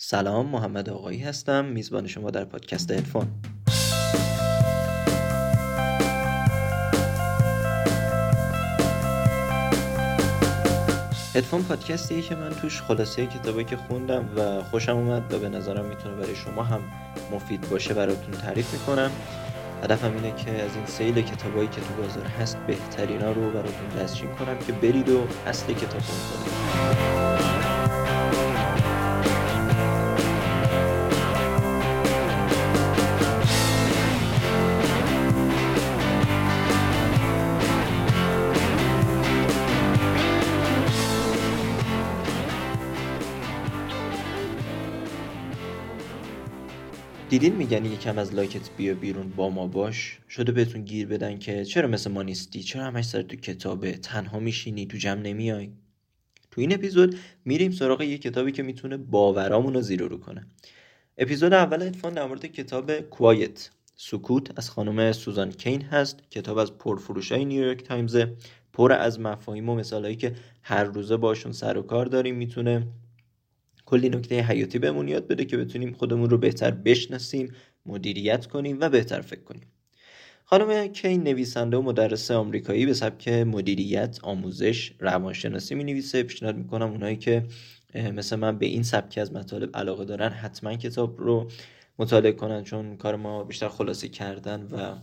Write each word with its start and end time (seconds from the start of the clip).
سلام 0.00 0.46
محمد 0.46 0.90
آقایی 0.90 1.18
هستم 1.18 1.64
میزبان 1.64 2.06
شما 2.06 2.30
در 2.30 2.44
پادکست 2.44 2.90
هدفون 2.90 3.26
هدفون 11.34 11.62
پادکستیه 11.62 12.22
که 12.22 12.34
من 12.34 12.50
توش 12.50 12.82
خلاصه 12.82 13.26
کتابی 13.26 13.64
که 13.64 13.76
خوندم 13.76 14.28
و 14.36 14.62
خوشم 14.62 14.96
اومد 14.96 15.34
و 15.34 15.38
به 15.38 15.48
نظرم 15.48 15.84
می‌تونه 15.84 16.14
برای 16.14 16.36
شما 16.36 16.62
هم 16.62 16.80
مفید 17.32 17.70
باشه 17.70 17.94
براتون 17.94 18.30
تعریف 18.30 18.72
می‌کنم. 18.72 19.10
هدفم 19.82 20.12
اینه 20.14 20.36
که 20.36 20.50
از 20.50 20.76
این 20.76 20.86
سیل 20.86 21.22
کتابایی 21.22 21.68
که 21.68 21.80
تو 21.80 22.02
بازار 22.02 22.26
هست 22.26 22.56
بهترینا 22.56 23.32
رو 23.32 23.50
براتون 23.50 23.88
دستچین 23.98 24.28
کنم 24.34 24.58
که 24.66 24.72
برید 24.72 25.08
و 25.08 25.26
اصل 25.46 25.72
کتاب 25.72 26.00
رو 26.00 27.57
دیدین 47.28 47.56
میگن 47.56 47.84
یکم 47.84 48.18
از 48.18 48.34
لاکت 48.34 48.70
بیا 48.76 48.94
بیرون 48.94 49.28
با 49.30 49.50
ما 49.50 49.66
باش؟ 49.66 50.18
شده 50.28 50.52
بهتون 50.52 50.82
گیر 50.82 51.06
بدن 51.06 51.38
که 51.38 51.64
چرا 51.64 51.88
مثل 51.88 52.10
ما 52.10 52.22
نیستی؟ 52.22 52.62
چرا 52.62 52.84
همش 52.84 53.04
سر 53.04 53.22
تو 53.22 53.36
کتابه؟ 53.36 53.92
تنها 53.92 54.38
میشینی 54.38 54.86
تو 54.86 54.98
جمع 54.98 55.20
نمیای؟ 55.20 55.70
تو 56.50 56.60
این 56.60 56.74
اپیزود 56.74 57.16
میریم 57.44 57.72
سراغ 57.72 58.02
یه 58.02 58.18
کتابی 58.18 58.52
که 58.52 58.62
می‌تونه 58.62 58.96
باورامون 58.96 59.74
رو 59.74 59.80
زیر 59.80 60.01
و 60.01 60.08
رو 60.08 60.18
کنه. 60.18 60.46
اپیزود 61.18 61.52
اول 61.52 61.82
اتفاق 61.82 62.14
در 62.14 62.26
مورد 62.26 62.46
کتاب 62.46 63.00
Quiet 63.00 63.70
سکوت 63.96 64.58
از 64.58 64.70
خانم 64.70 65.12
سوزان 65.12 65.52
کین 65.52 65.82
هست. 65.82 66.30
کتاب 66.30 66.58
از 66.58 66.78
پرفروشای 66.78 67.44
نیویورک 67.44 67.82
تایمز 67.82 68.16
پر 68.72 68.92
از 68.92 69.20
مفاهیم 69.20 69.68
و 69.68 69.74
مثالهایی 69.74 70.16
که 70.16 70.34
هر 70.62 70.84
روزه 70.84 71.16
باشون 71.16 71.52
سر 71.52 71.78
و 71.78 71.82
کار 71.82 72.06
داریم 72.06 72.34
می‌تونه. 72.36 72.86
کلی 73.88 74.08
نکته 74.08 74.40
حیاتی 74.42 74.78
بهمون 74.78 75.08
یاد 75.08 75.26
بده 75.28 75.44
که 75.44 75.56
بتونیم 75.56 75.92
خودمون 75.92 76.30
رو 76.30 76.38
بهتر 76.38 76.70
بشناسیم 76.70 77.52
مدیریت 77.86 78.46
کنیم 78.46 78.76
و 78.80 78.88
بهتر 78.88 79.20
فکر 79.20 79.40
کنیم. 79.40 79.66
خانم 80.44 80.86
کین 80.86 81.22
نویسنده 81.22 81.76
و 81.76 81.82
مدرس 81.82 82.30
آمریکایی 82.30 82.86
به 82.86 82.94
سبک 82.94 83.28
مدیریت 83.28 84.18
آموزش 84.22 84.92
روانشناسی 84.98 85.74
می 85.74 85.84
نویسه 85.84 86.22
پیشنهاد 86.22 86.56
می‌کنم 86.56 86.90
اونایی 86.90 87.16
که 87.16 87.44
مثل 87.94 88.36
من 88.36 88.58
به 88.58 88.66
این 88.66 88.82
سبک 88.82 89.18
از 89.18 89.32
مطالب 89.32 89.76
علاقه 89.76 90.04
دارن 90.04 90.28
حتما 90.28 90.74
کتاب 90.74 91.20
رو 91.20 91.48
مطالعه 91.98 92.32
کنن 92.32 92.64
چون 92.64 92.96
کار 92.96 93.16
ما 93.16 93.44
بیشتر 93.44 93.68
خلاصه 93.68 94.08
کردن 94.08 94.62
و 94.62 94.96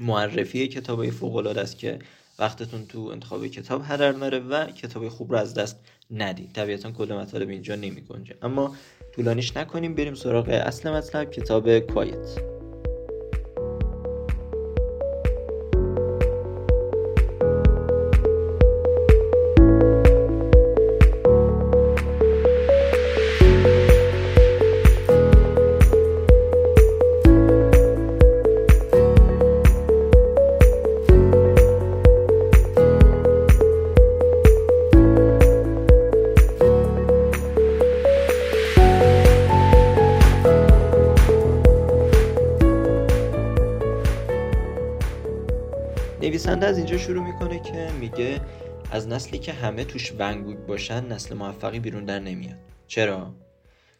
معرفی 0.00 0.68
کتاب 0.68 1.10
فوق 1.10 1.36
العاده 1.36 1.60
است 1.60 1.78
که 1.78 1.98
وقتتون 2.38 2.86
تو 2.86 3.00
انتخاب 3.00 3.46
کتاب 3.46 3.82
هدر 3.84 4.12
نره 4.12 4.38
و 4.38 4.66
کتاب 4.66 5.08
خوب 5.08 5.32
رو 5.32 5.38
از 5.38 5.54
دست 5.54 5.80
ندید 6.10 6.52
طبیعتا 6.52 6.90
کل 6.90 7.12
مطالب 7.12 7.48
اینجا 7.48 7.74
نمی 7.74 8.00
گنجه 8.00 8.34
اما 8.42 8.76
طولانیش 9.14 9.56
نکنیم 9.56 9.94
بریم 9.94 10.14
سراغ 10.14 10.48
اصل 10.48 10.90
مطلب 10.90 11.30
کتاب 11.30 11.78
کوایت. 11.78 12.55
از 48.96 49.08
نسلی 49.08 49.38
که 49.38 49.52
همه 49.52 49.84
توش 49.84 50.12
ونگوگ 50.18 50.56
باشن 50.56 51.06
نسل 51.06 51.34
موفقی 51.34 51.80
بیرون 51.80 52.04
در 52.04 52.18
نمیاد. 52.18 52.58
چرا؟ 52.86 53.34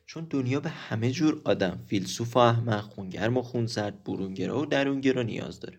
چون 0.06 0.26
دنیا 0.30 0.60
به 0.60 0.68
همه 0.68 1.10
جور 1.10 1.40
آدم 1.44 1.84
فیلسوف 1.86 2.36
و 2.36 2.38
احمق 2.38 2.80
خونگرم 2.80 3.36
و 3.36 3.42
خونسرد 3.42 4.04
برونگرا 4.04 4.60
و 4.60 4.66
درونگرا 4.66 5.22
نیاز 5.22 5.60
داره. 5.60 5.78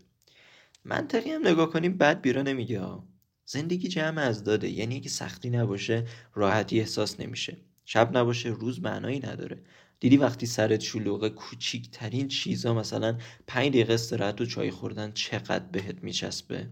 منطقی 0.86 1.32
هم 1.32 1.48
نگاه 1.48 1.70
کنیم 1.70 1.98
بعد 1.98 2.22
بیرا 2.22 2.42
نمیگه 2.42 2.82
زندگی 3.46 3.88
جمع 3.88 4.22
از 4.22 4.44
داده 4.44 4.70
یعنی 4.70 4.96
اگه 4.96 5.10
سختی 5.10 5.50
نباشه 5.50 6.06
راحتی 6.34 6.80
احساس 6.80 7.20
نمیشه. 7.20 7.58
شب 7.86 8.18
نباشه 8.18 8.50
روز 8.50 8.82
معنایی 8.82 9.20
نداره. 9.20 9.62
دیدی 10.00 10.18
وقتی 10.18 10.46
سرت 10.46 10.80
شلوغه 10.80 11.30
کوچیکترین 11.30 12.28
چیزا 12.28 12.74
مثلا 12.74 13.18
پنج 13.48 13.70
دقیقه 13.70 13.94
استراحت 13.94 14.42
و 14.42 14.46
چای 14.46 14.72
خوردن 14.72 15.12
چقدر 15.12 15.66
بهت 15.72 16.04
میچسبه؟ 16.04 16.68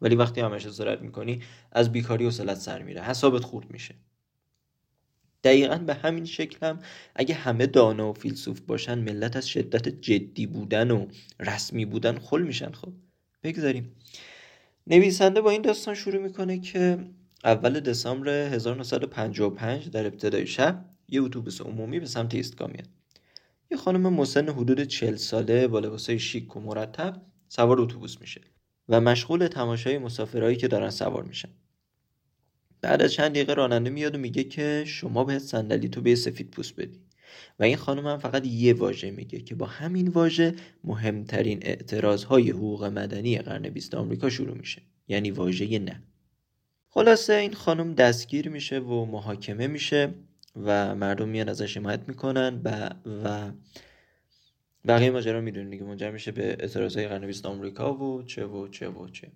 ولی 0.00 0.14
وقتی 0.14 0.40
همش 0.40 0.66
استراحت 0.66 1.00
می‌کنی 1.00 1.42
از 1.72 1.92
بیکاری 1.92 2.26
و 2.26 2.30
سلت 2.30 2.58
سر 2.58 2.82
میره. 2.82 3.02
حسابت 3.02 3.44
خورد 3.44 3.70
میشه. 3.70 3.94
دقیقا 5.44 5.76
به 5.76 5.94
همین 5.94 6.24
شکل 6.24 6.66
هم 6.66 6.78
اگه 7.14 7.34
همه 7.34 7.66
دانا 7.66 8.10
و 8.10 8.12
فیلسوف 8.12 8.60
باشن 8.60 8.98
ملت 8.98 9.36
از 9.36 9.48
شدت 9.48 9.88
جدی 9.88 10.46
بودن 10.46 10.90
و 10.90 11.06
رسمی 11.40 11.84
بودن 11.84 12.18
خل 12.18 12.42
میشن 12.42 12.72
خب. 12.72 12.92
بگذاریم. 13.42 13.92
نویسنده 14.86 15.40
با 15.40 15.50
این 15.50 15.62
داستان 15.62 15.94
شروع 15.94 16.22
می‌کنه 16.22 16.60
که 16.60 16.98
اول 17.44 17.80
دسامبر 17.80 18.28
1955 18.28 19.88
در 19.88 20.06
ابتدای 20.06 20.46
شب 20.46 20.84
یه 21.08 21.22
اتوبوس 21.22 21.60
عمومی 21.60 22.00
به 22.00 22.06
سمت 22.06 22.34
ایستگاه 22.34 22.70
میاد 22.70 22.88
یه 23.70 23.76
خانم 23.76 24.12
مسن 24.12 24.48
حدود 24.48 24.80
چل 24.80 25.16
ساله 25.16 25.68
با 25.68 25.78
لباسای 25.78 26.18
شیک 26.18 26.56
و 26.56 26.60
مرتب 26.60 27.22
سوار 27.48 27.80
اتوبوس 27.80 28.20
میشه. 28.20 28.40
و 28.88 29.00
مشغول 29.00 29.46
تماشای 29.46 29.98
مسافرهایی 29.98 30.56
که 30.56 30.68
دارن 30.68 30.90
سوار 30.90 31.24
میشن. 31.24 31.48
بعد 32.80 33.02
از 33.02 33.12
چند 33.12 33.30
دقیقه 33.30 33.54
راننده 33.54 33.90
میاد 33.90 34.14
و 34.14 34.18
میگه 34.18 34.44
که 34.44 34.84
شما 34.86 35.24
باید 35.24 35.38
صندلی 35.38 35.88
تو 35.88 36.00
به 36.00 36.14
سفید 36.14 36.50
پوست 36.50 36.76
بدی. 36.76 37.00
و 37.58 37.64
این 37.64 37.76
خانم 37.76 38.06
هم 38.06 38.18
فقط 38.18 38.46
یه 38.46 38.74
واژه 38.74 39.10
میگه 39.10 39.40
که 39.40 39.54
با 39.54 39.66
همین 39.66 40.08
واژه 40.08 40.54
مهمترین 40.84 41.58
اعتراض 41.62 42.24
های 42.24 42.50
حقوق 42.50 42.84
مدنی 42.84 43.38
قرن 43.38 43.68
بیست 43.68 43.94
آمریکا 43.94 44.30
شروع 44.30 44.56
میشه. 44.56 44.82
یعنی 45.08 45.30
واژه 45.30 45.78
نه. 45.78 46.02
خلاصه 46.88 47.32
این 47.32 47.52
خانم 47.52 47.94
دستگیر 47.94 48.48
میشه 48.48 48.78
و 48.78 49.04
محاکمه 49.04 49.66
میشه 49.66 50.14
و 50.56 50.94
مردم 50.94 51.28
میان 51.28 51.48
ازش 51.48 51.76
حمایت 51.76 52.00
می‌کنن 52.08 52.60
و, 52.64 52.90
و 53.24 53.50
بقیه 54.86 55.10
ماجرا 55.10 55.40
می‌دونید 55.40 55.70
دیگه 55.70 55.84
منجر 55.84 56.10
میشه 56.10 56.32
به 56.32 56.48
اعتراضهای 56.48 57.08
قرن 57.08 57.26
بیست 57.26 57.46
آمریکا 57.46 57.94
و 57.94 58.22
چه 58.22 58.46
و 58.46 58.68
چه 58.68 58.88
و 58.88 59.08
چه. 59.08 59.32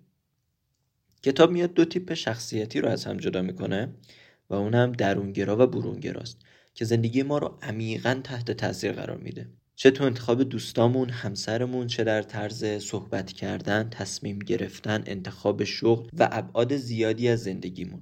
کتاب 1.23 1.51
میاد 1.51 1.73
دو 1.73 1.85
تیپ 1.85 2.13
شخصیتی 2.13 2.81
رو 2.81 2.89
از 2.89 3.05
هم 3.05 3.17
جدا 3.17 3.41
می‌کنه 3.41 3.93
و 4.49 4.53
اونم 4.53 4.91
درونگرا 4.91 5.57
و 5.59 5.67
برونگراست 5.67 6.41
که 6.73 6.85
زندگی 6.85 7.23
ما 7.23 7.37
رو 7.37 7.57
عمیقا 7.61 8.21
تحت 8.23 8.51
تاثیر 8.51 8.91
قرار 8.91 9.17
میده. 9.17 9.49
چه 9.75 9.91
تو 9.91 10.03
انتخاب 10.03 10.43
دوستامون 10.43 11.09
همسرمون 11.09 11.87
چه 11.87 12.03
در 12.03 12.21
طرز 12.21 12.65
صحبت 12.65 13.31
کردن 13.31 13.89
تصمیم 13.89 14.39
گرفتن 14.39 15.03
انتخاب 15.05 15.63
شغل 15.63 16.09
و 16.19 16.29
ابعاد 16.31 16.75
زیادی 16.75 17.27
از 17.27 17.43
زندگیمون. 17.43 18.01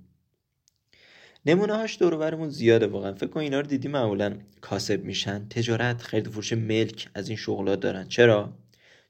نمونه 1.46 1.74
هاش 1.74 1.98
دور 2.00 2.50
زیاده 2.50 2.88
واقعا. 2.88 3.14
فکر 3.14 3.28
کن 3.28 3.40
اینا 3.40 3.60
رو 3.60 3.68
دیدی 3.68 3.88
معمولا 3.88 4.34
کاسب 4.62 5.04
میشن. 5.04 5.48
تجارت 5.50 6.02
خرید 6.02 6.28
فروش 6.28 6.54
ملک 6.54 7.10
از 7.14 7.30
این 7.30 7.38
شغلات 7.38 7.80
دارن. 7.80 8.08
چرا؟ 8.08 8.54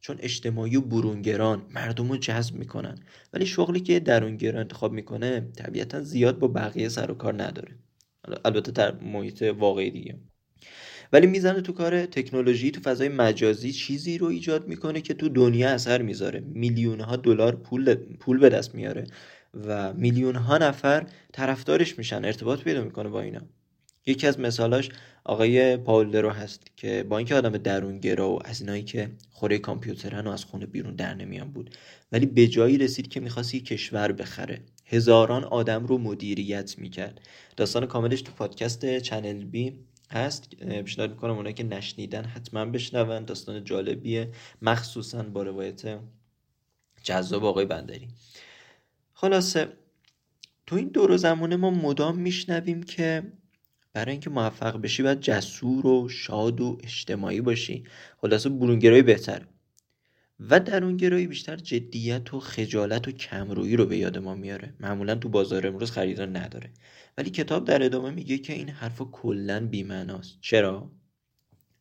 چون 0.02 0.18
اجتماعی 0.20 0.76
و 0.76 0.81
برونگران 0.81 1.62
مردم 1.76 2.10
رو 2.10 2.18
جذب 2.18 2.56
می‌کنن. 2.56 3.00
ولی 3.34 3.46
شغلی 3.46 3.80
که 3.80 4.00
درونگرا 4.00 4.60
انتخاب 4.60 4.92
می‌کنه 4.94 5.40
طبیعتا 5.58 6.02
زیاد 6.02 6.40
با 6.40 6.48
بقیه 6.48 6.90
سر 6.90 7.12
و 7.12 7.14
کار 7.14 7.44
نداره. 7.44 7.72
البته 8.46 8.72
در 8.72 8.96
محیط 8.96 9.42
واقعی 9.42 9.92
دیگه. 9.92 10.16
ولی 11.14 11.28
می‌زنه 11.28 11.62
تو 11.62 11.74
کار 11.74 12.06
تکنولوژی 12.06 12.72
تو 12.72 12.81
فضای 12.81 13.10
مجازی 13.10 13.72
چیزی 13.72 14.18
رو 14.18 14.28
ایجاد 14.28 14.68
می‌کنه 14.68 15.02
که 15.02 15.14
تو 15.14 15.30
دنیا 15.30 15.70
اثر 15.70 16.02
می‌ذاره. 16.02 16.40
میلیون 16.40 17.00
ها 17.00 17.16
دلار 17.16 17.56
پول 17.56 17.96
پول 17.96 18.38
به 18.38 18.50
دست 18.50 18.76
میاره. 18.76 19.04
و 19.54 19.94
میلیون 19.94 20.36
ها 20.36 20.57
نفر 20.57 21.07
طرفدارش 21.34 21.98
میشن 21.98 22.25
ارتباط 22.25 22.62
پیدا 22.62 22.84
می‌کنه 22.84 23.10
با 23.10 23.22
اینا. 23.22 23.42
یکی 24.06 24.28
از 24.28 24.40
مثالاش 24.40 24.90
آقای 25.24 25.78
پاول 25.78 26.12
درو 26.12 26.30
هست 26.30 26.72
که 26.78 27.04
با 27.10 27.18
اینکه 27.18 27.36
آدم 27.36 27.57
درونگرا 27.57 28.30
و 28.30 28.48
از 28.48 28.62
اینایی 28.62 28.84
که 28.84 29.12
خوره 29.30 29.57
کامپیوترن 29.57 30.28
و 30.28 30.31
از 30.31 30.46
خونه 30.46 30.66
بیرون 30.66 30.96
در 30.96 31.13
نمیان 31.13 31.51
بود 31.51 31.75
ولی 32.12 32.25
به 32.25 32.48
جایی 32.48 32.78
رسید 32.78 33.07
که 33.07 33.19
می‌خواست 33.19 33.56
یک 33.56 33.66
کشور 33.66 34.12
بخره. 34.12 34.62
هزاران 34.86 35.44
آدم 35.44 35.86
رو 35.86 35.98
مدیریت 35.98 36.78
می‌کرد. 36.78 37.22
داستان 37.57 37.86
کاملش 37.86 38.22
تو 38.22 38.31
پادکست 38.31 38.98
چنل 38.98 39.44
بی 39.44 39.80
هست. 40.12 40.56
پیشنهاد 40.56 41.10
می‌کنم 41.10 41.36
اونایی 41.36 41.54
که 41.56 41.63
نشنیدن 41.63 42.24
حتما 42.24 42.66
بشنون. 42.66 43.25
داستان 43.25 43.63
جالبیه. 43.63 44.30
مخصوصا 44.62 45.24
با 45.24 45.44
روایت 45.44 46.00
جذاب 47.04 47.45
آقای 47.45 47.66
بندری. 47.66 48.07
خلاصه 49.21 49.68
تو 50.68 50.75
این 50.75 50.88
دور 50.88 51.18
زمانه 51.18 51.56
ما 51.56 51.69
مدام 51.71 52.18
میشنویم 52.18 52.83
که 52.83 53.24
برای 53.94 54.12
اینکه 54.12 54.30
موفق 54.30 54.81
بشی 54.81 55.04
باید 55.04 55.19
جسور 55.19 55.88
و 55.88 56.10
شاد 56.10 56.62
و 56.62 56.77
اجتماعی 56.83 57.42
باشی. 57.42 57.83
خلاصه 58.18 58.50
برونگرایی 58.50 59.01
بهتر 59.01 59.45
و 60.39 60.60
درونگرایی 60.60 61.27
بیشتر 61.27 61.56
جدیت 61.56 62.33
و 62.33 62.39
خجالت 62.39 63.07
و 63.07 63.12
کمرویی 63.12 63.75
رو 63.75 63.86
به 63.86 63.98
یاد 63.98 64.18
ما 64.18 64.36
میاره. 64.36 64.74
معمولا 64.80 65.16
تو 65.16 65.30
بازار 65.30 65.68
امروز 65.68 65.92
خریدار 65.92 66.27
نداره. 66.27 66.69
ولی 67.18 67.30
کتاب 67.30 67.66
در 67.66 67.83
ادامه 67.83 68.12
میگه 68.12 68.38
که 68.38 68.54
این 68.54 68.69
حرفا 68.69 69.06
کلا 69.06 69.68
بیمعناست. 69.68 70.38
چرا؟ 70.42 70.92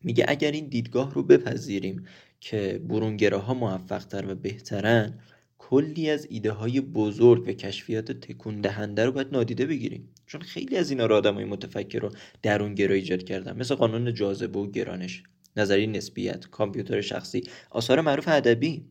میگه 0.03 0.25
اگر 0.27 0.51
این 0.51 0.67
دیدگاه 0.67 1.13
رو 1.13 1.23
بپذیریم 1.23 2.05
که 2.39 2.81
برونگراها 2.87 3.53
موفقتر 3.53 4.31
و 4.31 4.35
بهترن 4.35 5.19
کلی 5.59 6.09
از 6.09 6.27
ایده 6.29 6.51
های 6.51 6.81
بزرگ 6.81 7.47
و 7.47 7.51
کشفیات 7.51 8.11
تکون 8.11 8.61
دهنده 8.61 9.05
رو 9.05 9.11
باید 9.11 9.27
نادیده 9.31 9.65
بگیریم. 9.65 10.09
چون 10.25 10.41
خیلی 10.41 10.77
از 10.77 10.89
اینا 10.91 11.05
رو 11.05 11.15
آدمای 11.15 11.45
متفکر 11.45 11.99
رو 11.99 12.11
درونگرا 12.41 12.95
ایجاد 12.95 13.23
کردن. 13.23 13.57
مثل 13.57 13.75
قانون 13.75 14.13
جاذبه 14.13 14.59
و 14.59 14.71
گرانش. 14.71 15.23
نظری 15.57 15.87
نسبیت 15.87 16.47
کامپیوتر 16.47 17.01
شخصی 17.01 17.43
آثار 17.69 18.01
معروف 18.01 18.27
ادبی. 18.27 18.85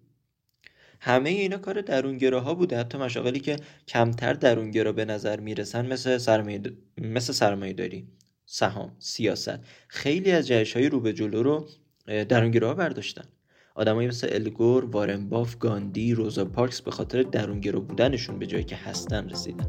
همه 1.00 1.31
اینا 1.31 1.59
کار 1.59 1.81
درونگراها 1.81 2.55
بوده. 2.55 2.79
حتی 2.79 2.99
مشاغلی 2.99 3.41
که 3.41 3.56
کمتر 3.88 4.32
درونگرا 4.32 4.93
به 4.93 5.05
نظر 5.05 5.41
می‌رسن 5.41 5.87
مثل 5.87 6.19
سرمایه 6.19 6.61
مثل 6.99 7.32
سرمایه 7.32 7.73
داری 7.73 8.09
سهام 8.47 8.97
سیاست. 8.99 9.59
خیلی 9.88 10.31
از 10.31 10.47
جهش 10.47 10.76
های 10.76 10.88
رو 10.88 11.00
به 11.00 11.12
جلو 11.12 11.43
رو 11.43 11.69
درونگراها 12.06 12.75
برداشتن. 12.75 13.25
آدمایی 13.78 14.08
مثل 14.08 14.28
الگور، 14.30 14.84
وارن 14.84 15.28
باف، 15.28 15.58
گاندی، 15.58 16.14
روزا 16.14 16.44
پارکس 16.44 16.80
به 16.80 16.90
خاطر 16.90 17.22
درونگرا 17.22 17.80
بودنشون 17.80 18.38
به 18.38 18.46
جایی 18.46 18.64
که 18.64 18.76
هستن 18.76 19.28
رسیدن. 19.28 19.66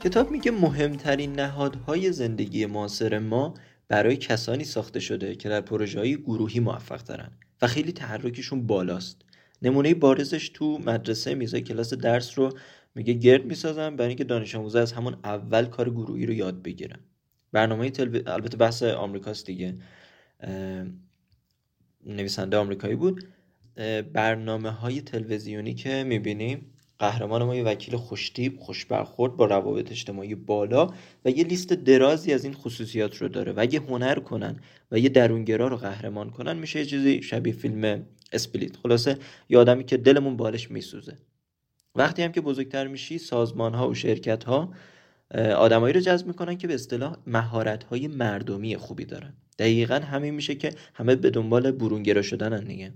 کتاب 0.00 0.30
میگه 0.30 0.50
مهمترین 0.50 1.32
نهادهای 1.32 2.12
زندگی 2.12 2.66
معاصر 2.66 3.18
ما 3.18 3.54
برای 3.88 4.16
کسانی 4.16 4.64
ساخته 4.64 5.00
شده 5.00 5.34
که 5.34 5.48
در 5.48 5.60
پروژه 5.60 5.98
های 5.98 6.16
گروهی 6.16 6.60
موفق 6.60 7.02
دارن 7.02 7.30
و 7.62 7.66
خیلی 7.66 7.92
تحرکشون 7.92 8.66
بالاست. 8.66 9.22
نمونه 9.62 9.94
بارزش 9.94 10.48
تو 10.48 10.78
مدرسه 10.78 11.34
میزای 11.34 11.60
کلاس 11.60 11.94
درس 11.94 12.38
رو 12.38 12.52
میگه 12.94 13.12
گرد 13.12 13.44
می‌سازن 13.44 13.96
برای 13.96 14.08
اینکه 14.08 14.24
دانش 14.24 14.54
آموزا 14.54 14.80
از 14.80 14.92
همون 14.92 15.16
اول 15.24 15.64
کار 15.64 15.90
گروهی 15.90 16.26
رو 16.26 16.32
یاد 16.32 16.62
بگیرن. 16.62 16.98
برنامه 17.52 17.90
تلو... 17.90 18.20
البته 18.26 18.56
بحث 18.56 18.82
آمریکاست 18.82 19.46
دیگه. 19.46 19.78
نویسنده 22.06 22.56
آمریکایی 22.56 22.96
بود. 22.96 23.24
برنامه 24.12 24.70
های 24.70 25.00
تلویزیونی 25.00 25.74
که 25.74 26.04
می‌بینیم 26.04 26.72
قهرمان 26.98 27.42
ما 27.42 27.56
یه 27.56 27.62
وکیل 27.62 27.96
خوشتیب 27.96 28.58
خوش 28.58 28.84
برخورد 28.84 29.36
با 29.36 29.46
روابط 29.46 29.90
اجتماعی 29.90 30.34
بالا 30.34 30.90
و 31.24 31.30
یه 31.30 31.44
لیست 31.44 31.72
درازی 31.72 32.32
از 32.32 32.44
این 32.44 32.54
خصوصیات 32.54 33.16
رو 33.16 33.28
داره 33.28 33.52
و 33.52 33.60
اگه 33.60 33.80
هنر 33.80 34.18
کنن 34.18 34.60
و 34.90 34.98
یه 34.98 35.08
درونگرا 35.08 35.68
رو 35.68 35.76
قهرمان 35.76 36.30
کنن 36.30 36.56
میشه 36.56 36.78
یه 36.78 36.84
چیزی 36.84 37.22
شبیه 37.22 37.52
فیلم 37.52 38.06
اسپلیت. 38.32 38.76
خلاصه 38.76 39.18
یه 39.48 39.58
آدمی 39.58 39.84
که 39.84 39.96
دلمون 39.96 40.36
بالش 40.36 40.70
میسوزه. 40.70 41.16
وقتی 41.94 42.22
هم 42.22 42.32
که 42.32 42.40
بزرگتر 42.40 42.86
میشی 42.86 43.18
سازمان 43.18 43.74
ها 43.74 43.88
و 43.88 43.94
شرکت 43.94 44.44
ها 44.44 44.72
آدمایی 45.34 45.94
رو 45.94 46.00
جذب 46.00 46.26
می‌کنن 46.26 46.58
که 46.58 46.66
به 46.66 46.74
اصطلاح 46.74 47.16
مهارت 47.26 47.84
های 47.84 48.08
مردمی 48.08 48.76
خوبی 48.76 49.04
دارن. 49.04 49.34
دقیقا 49.58 49.94
همین 49.94 50.34
میشه 50.34 50.54
که 50.54 50.72
همه 50.94 51.16
به 51.16 51.30
دنبال 51.30 51.70
برونگرا 51.70 52.22
شدنن 52.22 52.64
دیگه. 52.64 52.92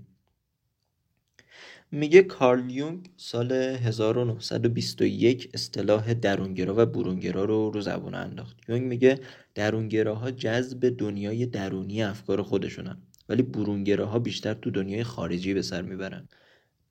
میگه 1.91 2.21
کارل 2.21 2.69
یونگ 2.69 3.09
سال 3.17 3.51
1921 3.51 5.49
اصطلاح 5.53 6.13
درونگرا 6.13 6.75
و 6.77 6.85
برونگرا 6.85 7.45
رو 7.45 7.71
رو 7.71 7.81
زبون 7.81 8.15
انداخت. 8.15 8.57
یونگ 8.69 8.83
میگه 8.83 9.19
درونگراها 9.55 10.31
جذب 10.31 10.89
دنیای 10.97 11.45
درونی 11.45 12.03
افکار 12.03 12.41
خودشونن 12.41 12.97
ولی 13.29 13.41
برونگراها 13.43 14.19
بیشتر 14.19 14.53
تو 14.53 14.71
دنیای 14.71 15.03
خارجی 15.03 15.53
به 15.53 15.61
سر 15.61 15.81
می‌برن. 15.81 16.27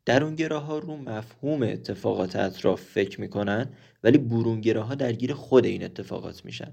درونگراها 0.04 0.78
رو 0.78 0.96
مفهوم 0.96 1.62
اتفاقات 1.62 2.36
اطراف 2.36 2.82
فکر 2.82 3.20
می‌کنن 3.20 3.70
ولی 4.04 4.18
برونگراها 4.18 4.94
درگیر 4.94 5.34
خود 5.34 5.66
این 5.66 5.84
اتفاقات 5.84 6.44
میشن. 6.44 6.72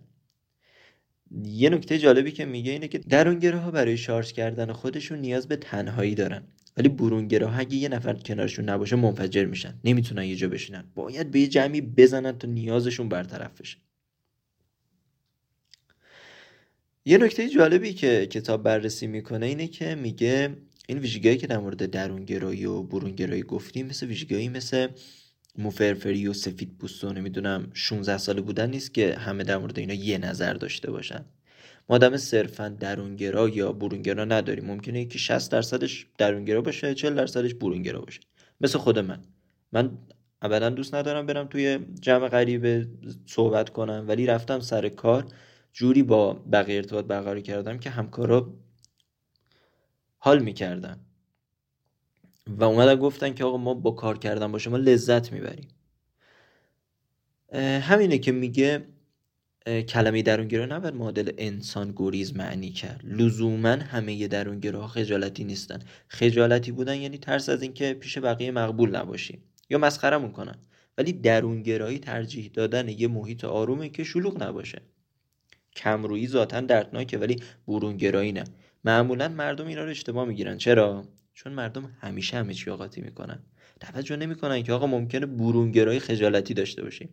یه 1.44 1.70
نکته 1.70 2.00
جالبی 2.00 2.32
که 2.32 2.46
میگه 2.46 2.72
اینه 2.72 2.88
که 2.88 2.98
درونگراها 2.98 3.72
برای 3.72 3.98
شارژ 3.98 4.32
کردن 4.34 4.72
خودشون 4.72 5.20
نیاز 5.20 5.48
به 5.48 5.56
تنهایی 5.56 6.16
دارن. 6.16 6.44
ولی 6.78 6.90
برونگراها 6.90 7.60
اگه 7.60 7.76
یه 7.76 7.90
نفر 7.90 8.14
کنارشون 8.14 8.70
نباشه 8.70 8.96
منفجر 8.96 9.46
میشن. 9.46 9.80
نمی‌تونن 9.84 10.26
یه 10.26 10.36
جا 10.36 10.48
بشینن. 10.48 10.84
باید 10.96 11.32
به 11.32 11.40
یه 11.40 11.48
جمعی 11.48 11.82
بزنن 11.82 12.38
تا 12.38 12.48
نیازشون 12.48 13.10
برطرف 13.10 13.62
بشه. 13.62 13.78
یه 17.06 17.18
نکته 17.18 17.50
جالبی 17.50 17.94
که 17.94 18.26
کتاب 18.26 18.64
بررسی 18.64 19.08
می‌کنه 19.08 19.46
اینه 19.46 19.68
که 19.68 19.96
میگه 19.96 20.58
این 20.88 20.98
ویژگیهایی 20.98 21.38
که 21.38 21.48
در 21.48 21.58
مورد 21.58 21.86
درونگرایی 21.86 22.66
و 22.66 22.84
برونگرایی 22.84 23.44
گفتیم 23.44 23.86
مثل 23.86 24.08
ویژگیهایی 24.08 24.50
مثل 24.50 24.88
موفرفری 25.58 26.28
و 26.28 26.34
سفید 26.34 26.78
پوست 26.78 27.04
و 27.04 27.14
نمی‌دونم 27.14 27.70
16 27.74 28.18
ساله 28.18 28.42
بودن 28.42 28.70
نیست 28.70 28.94
که 28.94 29.16
همه 29.16 29.44
در 29.44 29.58
مورد 29.58 29.80
اینا 29.80 29.94
یه 29.94 30.18
نظر 30.18 30.54
داشته 30.54 30.92
باشن. 30.92 31.26
ما 31.90 31.96
آدم 31.96 32.18
صرفا 32.18 32.70
درونگرا 32.70 33.50
یا 33.50 33.72
برونگرا 33.72 34.26
نداریم. 34.26 34.66
ممکنه 34.66 35.06
که 35.06 35.18
60 35.18 35.52
درصدش 35.52 36.08
درونگرا 36.18 36.62
باشه 36.62 36.94
40 36.94 37.16
درصدش 37.16 37.54
برونگرا 37.54 38.02
باشه. 38.02 38.20
مثل 38.62 38.80
خود 38.80 39.00
من. 39.00 39.22
من 39.72 39.98
ابدا 40.42 40.70
دوست 40.70 40.96
ندارم 40.96 41.26
برم 41.26 41.48
توی 41.48 41.80
جمع 42.02 42.28
غریبه 42.28 42.88
صحبت 43.26 43.70
کنم 43.70 44.06
ولی 44.08 44.26
رفتم 44.26 44.60
سر 44.60 44.90
کار 44.90 45.26
جوری 45.74 46.04
با 46.04 46.34
بقیه 46.34 46.76
ارتباط 46.78 47.06
برقرار 47.06 47.40
کردم 47.40 47.78
که 47.78 47.90
همکارا 47.90 48.54
حال 50.18 50.44
می‌کردن. 50.44 51.00
و 52.48 52.64
اومدن 52.64 52.96
گفتن 52.96 53.34
که 53.34 53.44
آقا 53.44 53.58
ما 53.58 53.74
با 53.74 53.92
کار 53.92 54.18
کردن 54.18 54.52
با 54.52 54.58
شما 54.58 54.78
لذت 54.78 55.32
می‌بریم. 55.32 55.68
همینه 57.82 58.18
که 58.18 58.32
میگه 58.32 58.86
کلمه 59.68 60.22
درونگرا 60.22 60.66
نباید 60.66 60.96
معادل 60.96 61.32
انسان 61.38 61.94
گریز 61.96 62.36
معنی 62.36 62.70
کرد. 62.70 63.02
لزوما 63.04 63.70
همه 63.70 64.28
درونگراها 64.28 64.88
خجالتی 64.88 65.44
نیستن. 65.44 65.80
خجالتی 66.08 66.72
بودن 66.72 66.96
یعنی 66.96 67.18
ترس 67.18 67.50
از 67.50 67.62
اینکه 67.62 67.94
پیش 67.94 68.18
بقیه 68.18 68.52
مقبول 68.52 68.96
نباشی 68.96 69.40
یا 69.70 69.78
مسخرمون 69.78 70.32
کنن. 70.32 70.56
ولی 70.98 71.14
درونگرایی 71.14 72.00
ترجیح 72.00 72.52
دادن 72.54 72.90
یه 72.90 73.08
محیط 73.08 73.46
آرومه 73.46 73.90
که 73.90 74.04
شلوغ 74.04 74.44
نباشه. 74.44 74.82
کمرویی 75.76 76.28
ذاتا 76.28 76.62
دردناکه 76.62 77.18
ولی 77.18 77.36
برونگرایی 77.68 78.32
نه. 78.32 78.44
معمولا 78.84 79.28
مردم 79.28 79.68
اینا 79.68 79.84
رو 79.84 79.90
اشتباه 79.90 80.26
می‌گیرن. 80.26 80.58
چرا؟ 80.58 81.08
چون 81.34 81.54
مردم 81.54 81.92
همیشه 82.02 82.38
همه 82.38 82.54
چی 82.54 82.70
آقاتی 82.70 83.02
می‌کنن. 83.02 83.40
توجه 83.80 84.16
نمی‌کنن 84.16 84.64
که 84.64 84.74
آقا 84.74 84.88
ممکنه 84.88 85.26
برونگرایی 85.26 86.00
خجالتی 86.00 86.54
داشته 86.54 86.84
باشیم. 86.84 87.10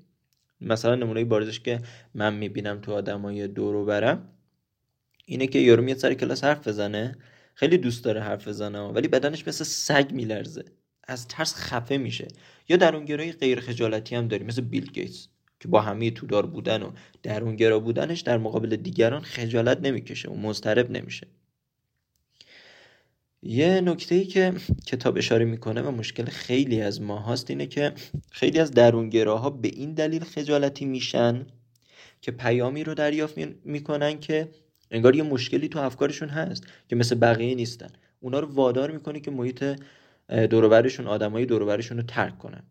مثلا 0.61 0.95
نمونه 0.95 1.25
بارزش 1.25 1.61
که 1.61 1.81
من 2.15 2.35
می‌بینم 2.35 2.81
تو 2.81 2.93
آدمای 2.93 3.49
دورو 3.49 3.85
برم 3.85 4.29
اینه 5.27 5.47
که 5.47 5.59
یارو 5.59 5.83
میاد 5.83 5.99
سر 5.99 6.15
کلاس 6.15 6.45
حرف 6.45 6.69
بزنه 6.69 7.17
خیلی 7.55 7.79
دوست 7.79 8.05
داره 8.05 8.21
حرف 8.21 8.49
بزنه 8.49 8.81
ولی 8.81 9.09
بدنش 9.09 9.49
مثل 9.49 9.65
سگ 9.65 10.11
میلرزه. 10.13 10.65
از 11.09 11.29
ترس 11.29 11.55
خفه 11.55 11.97
میشه. 11.97 12.29
یا 12.69 12.77
درونگرایی 12.77 13.33
غیر 13.33 13.61
خجالتی 13.61 14.15
هم 14.15 14.29
داری 14.29 14.45
مثل 14.45 14.63
بیل 14.63 14.93
گیتس 14.93 15.29
که 15.61 15.69
با 15.69 15.81
همه 15.81 16.11
تودار 16.11 16.47
بودن 16.47 16.83
و 16.83 16.91
درونگرا 17.23 17.81
بودنش 17.81 18.21
در 18.21 18.39
مقابل 18.39 18.77
دیگران 18.77 19.21
خجالت 19.21 19.81
نمی‌کشه 19.81 20.31
و 20.31 20.35
مضطرب 20.35 20.91
نمیشه. 20.91 21.27
یه 23.47 23.81
نکته 23.81 24.15
ای 24.15 24.25
که 24.25 24.53
کتاب 24.87 25.17
اشاره 25.17 25.45
می‌کنه 25.45 25.83
و 25.83 25.91
مشکل 25.91 26.25
خیلی 26.25 26.81
از 26.81 27.03
ما 27.03 27.19
هاست 27.19 27.51
اینه 27.51 27.67
که 27.67 27.93
خیلی 28.31 28.59
از 28.59 28.71
درونگراها 28.71 29.51
به 29.51 29.69
این 29.69 29.95
دلیل 29.95 30.25
خجالتی 30.25 30.85
میشن 30.85 31.47
که 32.21 32.31
پیامی 32.31 32.85
رو 32.85 32.95
دریافت 32.95 33.39
می‌کنن 33.65 34.21
که 34.21 34.49
انگار 34.91 35.17
یه 35.17 35.23
مشکلی 35.23 35.69
تو 35.69 35.79
افکارشون 35.79 36.29
هست 36.29 36.65
که 36.89 36.97
مثل 36.97 37.15
بقیه 37.15 37.55
نیستن. 37.55 37.89
اونا 38.21 38.41
رو 38.41 38.55
وادار 38.55 38.91
می‌کنه 38.91 39.21
که 39.21 39.31
محیط 39.31 39.65
دوروبرشون 40.29 41.07
آدمای 41.07 41.47
دوروبرشون 41.47 41.97
رو 41.97 42.03
ترک 42.03 42.39
کنن. 42.39 42.63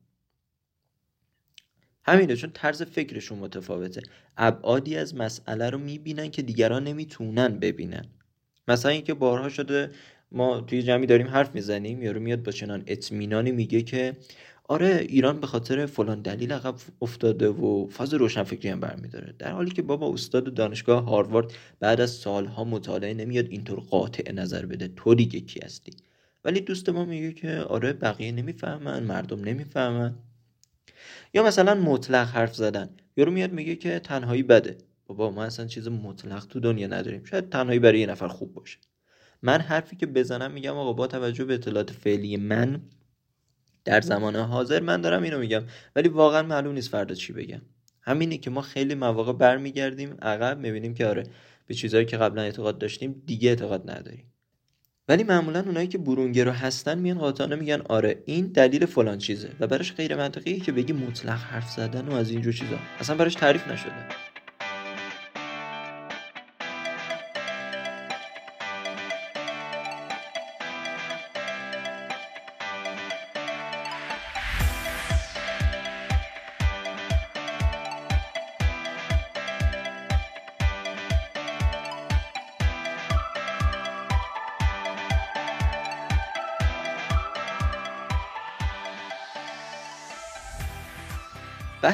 همینه 2.06 2.36
چون 2.36 2.50
طرز 2.54 2.84
فکرشون 2.84 3.40
متفاوته. 3.40 4.02
ابعادی 4.38 4.98
از 4.98 5.16
مسئله 5.16 5.70
رو 5.70 5.78
می‌بینن 5.78 6.32
که 6.32 6.42
دیگران 6.42 6.84
نمی‌تونن 6.84 7.60
ببینن. 7.60 8.06
مثلا 8.68 8.92
اینکه 8.92 9.14
بارها 9.14 9.50
شده 9.50 9.92
ما 10.34 10.62
توی 10.62 10.84
جمعی 10.84 11.06
داریم 11.06 11.28
حرف 11.28 11.56
می‌زنیم 11.56 12.04
یارو 12.04 12.20
میاد 12.20 12.44
با 12.44 12.52
چنان 12.52 12.84
اطمینانی 12.88 13.52
میگه 13.52 13.82
که 13.82 14.18
آره 14.68 15.06
ایران 15.10 15.40
به 15.40 15.48
خاطر 15.48 15.86
فلان 15.86 16.22
دلیل 16.22 16.52
عقب 16.54 16.76
افتاده 17.02 17.50
و 17.50 17.88
فاز 17.88 18.14
روشنفکری 18.14 18.70
هم 18.70 18.80
برمیداره. 18.80 19.34
در 19.40 19.52
حالی 19.52 19.72
که 19.72 19.82
بابا 19.82 20.14
استاد 20.14 20.54
دانشگاه 20.54 21.04
هاروارد 21.04 21.54
بعد 21.80 22.02
از 22.02 22.12
سالها 22.12 22.64
مطالعه 22.64 23.14
نمیاد 23.14 23.46
اینطور 23.50 23.80
قاطع 23.80 24.32
نظر 24.32 24.66
بده 24.66 24.88
تو 24.96 25.16
دیگه 25.16 25.40
کی 25.40 25.60
هستی؟ 25.66 25.92
ولی 26.46 26.62
دوست 26.62 26.90
ما 26.90 27.06
میگه 27.06 27.34
که 27.34 27.58
آره 27.58 27.94
بقیه 27.94 28.32
نمی‌فهمن 28.32 29.04
مردم 29.04 29.44
نمی‌فهمن. 29.44 30.16
یا 31.34 31.44
مثلا 31.44 31.76
مطلق 31.76 32.28
حرف 32.28 32.56
زدن. 32.56 32.90
یارو 33.18 33.32
میاد 33.32 33.52
میگه 33.52 33.76
که 33.76 34.00
تنهایی 34.00 34.44
بده. 34.44 34.78
بابا 35.08 35.32
ما 35.32 35.44
اصلا 35.44 35.66
چیز 35.66 35.88
مطلق 35.88 36.46
تو 36.46 36.60
دنیا 36.60 36.88
نداریم. 36.88 37.24
شاید 37.24 37.50
تنهایی 37.50 37.80
برای 37.80 38.00
یه 38.00 38.06
نفر 38.06 38.28
خوب 38.28 38.54
باشه. 38.54 38.78
من 39.44 39.62
حرفی 39.62 39.96
که 39.96 40.06
بزنم 40.06 40.52
میگم 40.52 40.78
آقا 40.78 40.94
با 40.94 41.08
توجه 41.08 41.46
به 41.46 41.54
اطلاعات 41.54 41.92
فعلی 41.92 42.38
من 42.38 42.82
در 43.86 44.02
زمان 44.02 44.36
حاضر 44.36 44.80
من 44.80 45.02
دارم 45.02 45.24
اینو 45.24 45.40
میگم 45.40 45.64
ولی 45.96 46.10
واقعا 46.10 46.42
معلوم 46.44 46.74
نیست 46.74 46.90
فردا 46.90 47.16
چی 47.16 47.34
بگم. 47.34 47.62
همینی 48.02 48.38
که 48.38 48.50
ما 48.50 48.62
خیلی 48.62 48.96
مواقع 48.96 49.34
برمیگردیم 49.34 50.18
عقب 50.22 50.60
می‌بینیم 50.60 50.94
که 50.94 51.06
آره 51.06 51.24
به 51.68 51.74
چیزهایی 51.74 52.06
که 52.06 52.18
قبلا 52.18 52.42
اعتقاد 52.42 52.78
داشتیم 52.78 53.24
دیگه 53.26 53.50
اعتقاد 53.50 53.92
نداریم. 53.92 54.34
ولی 55.08 55.24
معمولا 55.24 55.60
اونایی 55.60 55.88
که 55.88 55.98
برونگرو 55.98 56.52
هستن 56.52 57.00
میان 57.00 57.18
قاطعانه 57.18 57.56
میگن 57.56 57.82
آره 57.82 58.24
این 58.26 58.48
دلیل 58.48 58.86
فلان 58.86 59.18
چیزه 59.18 59.50
و 59.60 59.68
براش 59.68 59.94
غیر 59.94 60.16
منطقیه 60.16 60.60
که 60.60 60.72
بگی 60.72 60.94
مطلق 60.94 61.40
حرف 61.40 61.72
زدن 61.72 62.08
و 62.08 62.14
از 62.14 62.30
اینجور 62.30 62.54
چیزا. 62.54 62.78
اصلا 63.00 63.16
براش 63.16 63.36
تعریف 63.36 63.68
نشده. 63.68 64.33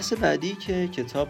بحث 0.09 0.21
بعدی 0.21 0.55
که 0.55 0.87
کتاب 0.87 1.29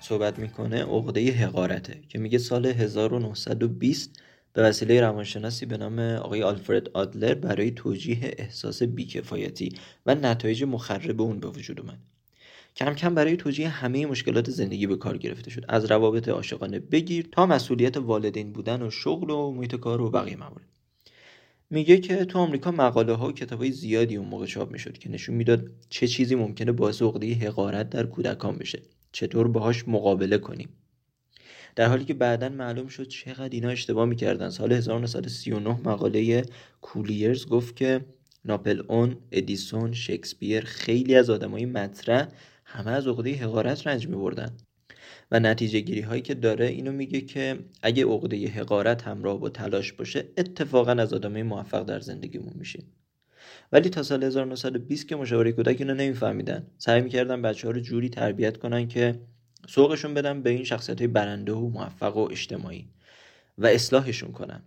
صحبت 0.00 0.38
می‌کنه 0.38 0.84
عقده 0.84 1.32
حقارته 1.32 2.00
که 2.08 2.18
میگه 2.18 2.38
سال 2.38 2.66
1920 2.66 4.22
به 4.52 4.62
وسیله 4.62 5.00
روانشناسی 5.00 5.66
به 5.66 5.76
نام 5.76 5.98
آقای 5.98 6.42
آلفرد 6.42 6.88
آدلر 6.88 7.34
برای 7.34 7.70
توجیه 7.70 8.18
احساس 8.38 8.82
بیکفایتی 8.82 9.72
و 10.06 10.14
نتایج 10.14 10.64
مخرب 10.64 11.20
اون 11.20 11.40
به 11.40 11.48
وجود 11.48 11.80
اومد. 11.80 11.98
کم 12.76 12.94
کم 12.94 13.14
برای 13.14 13.36
توجیه 13.36 13.68
همه 13.68 14.06
مشکلات 14.06 14.50
زندگی 14.50 14.86
به 14.86 14.96
کار 14.96 15.18
گرفته 15.18 15.50
شد. 15.50 15.64
از 15.68 15.84
روابط 15.84 16.28
عاشقانه 16.28 16.78
بگیر 16.78 17.28
تا 17.32 17.46
مسئولیت 17.46 17.96
والدین 17.96 18.52
بودن 18.52 18.82
و 18.82 18.90
شغل 18.90 19.30
و 19.30 19.52
محیط 19.52 19.74
کار 19.74 20.00
و 20.00 20.10
بقیه 20.10 20.36
موارد. 20.36 20.77
میگه 21.70 21.98
که 21.98 22.24
تو 22.24 22.38
آمریکا 22.38 22.70
مقاله 22.70 23.12
ها 23.12 23.28
و 23.28 23.32
کتاب 23.32 23.58
های 23.58 23.70
زیادی 23.70 24.16
اون 24.16 24.28
موقع 24.28 24.46
چاپ 24.46 24.70
می‌شد 24.70 24.98
که 24.98 25.10
نشون 25.10 25.34
می‌داد 25.34 25.70
چه 25.88 26.06
چیزی 26.06 26.34
ممکنه 26.34 26.72
باعث 26.72 27.02
عقده 27.02 27.34
حقارت 27.34 27.90
در 27.90 28.06
کودکان 28.06 28.56
بشه. 28.56 28.82
چطور 29.12 29.48
باهاش 29.48 29.88
مقابله 29.88 30.38
کنیم. 30.38 30.68
در 31.76 31.88
حالی 31.88 32.04
که 32.04 32.14
بعدا 32.14 32.48
معلوم 32.48 32.86
شد 32.86 33.08
چقدر 33.08 33.48
اینا 33.48 33.68
اشتباه 33.68 34.06
می‌کردن. 34.06 34.50
سال 34.50 34.72
1939 34.72 35.70
مقاله 35.84 36.44
کولیرز 36.80 37.46
گفت 37.46 37.76
که 37.76 38.04
ناپل 38.44 38.82
اون، 38.88 39.16
ادیسون، 39.32 39.92
شکسپیر 39.92 40.64
خیلی 40.64 41.14
از 41.14 41.30
آدمای 41.30 41.66
مطرح 41.66 42.28
همه 42.64 42.90
از 42.90 43.06
عقده 43.06 43.34
حقارت 43.34 43.86
رنج 43.86 44.08
میبردن. 44.08 44.56
و 45.30 45.40
نتیجه 45.40 45.80
گیری 45.80 46.00
هایی 46.00 46.22
که 46.22 46.34
داره 46.34 46.66
اینو 46.66 46.92
میگه 46.92 47.20
که 47.20 47.58
اگه 47.82 48.04
عقده 48.06 48.48
حقارت 48.48 49.02
همراه 49.02 49.40
با 49.40 49.48
تلاش 49.48 49.92
باشه 49.92 50.24
اتفاقا 50.36 50.92
از 50.92 51.12
آدمای 51.12 51.42
موفق 51.42 51.84
در 51.84 52.00
زندگیمون 52.00 52.52
میشیم. 52.54 52.92
ولی 53.72 53.88
تا 53.88 54.02
سال 54.02 54.24
1920 54.24 55.08
که 55.08 55.16
مشاوره 55.16 55.52
کودک 55.52 55.76
اینو 55.80 55.94
نمیفهمیدن. 55.94 56.66
سعی 56.78 57.00
می‌کردن 57.00 57.42
بچه 57.42 57.68
ها 57.68 57.74
رو 57.74 57.80
جوری 57.80 58.08
تربیت 58.08 58.56
کنن 58.56 58.88
که 58.88 59.20
سوقشون 59.68 60.14
بدن 60.14 60.42
به 60.42 60.50
این 60.50 60.64
شخصیت 60.64 60.98
های 60.98 61.06
برنده 61.06 61.52
و 61.52 61.68
موفق 61.68 62.16
و 62.16 62.28
اجتماعی 62.30 62.88
و 63.58 63.66
اصلاحشون 63.66 64.32
کنن. 64.32 64.62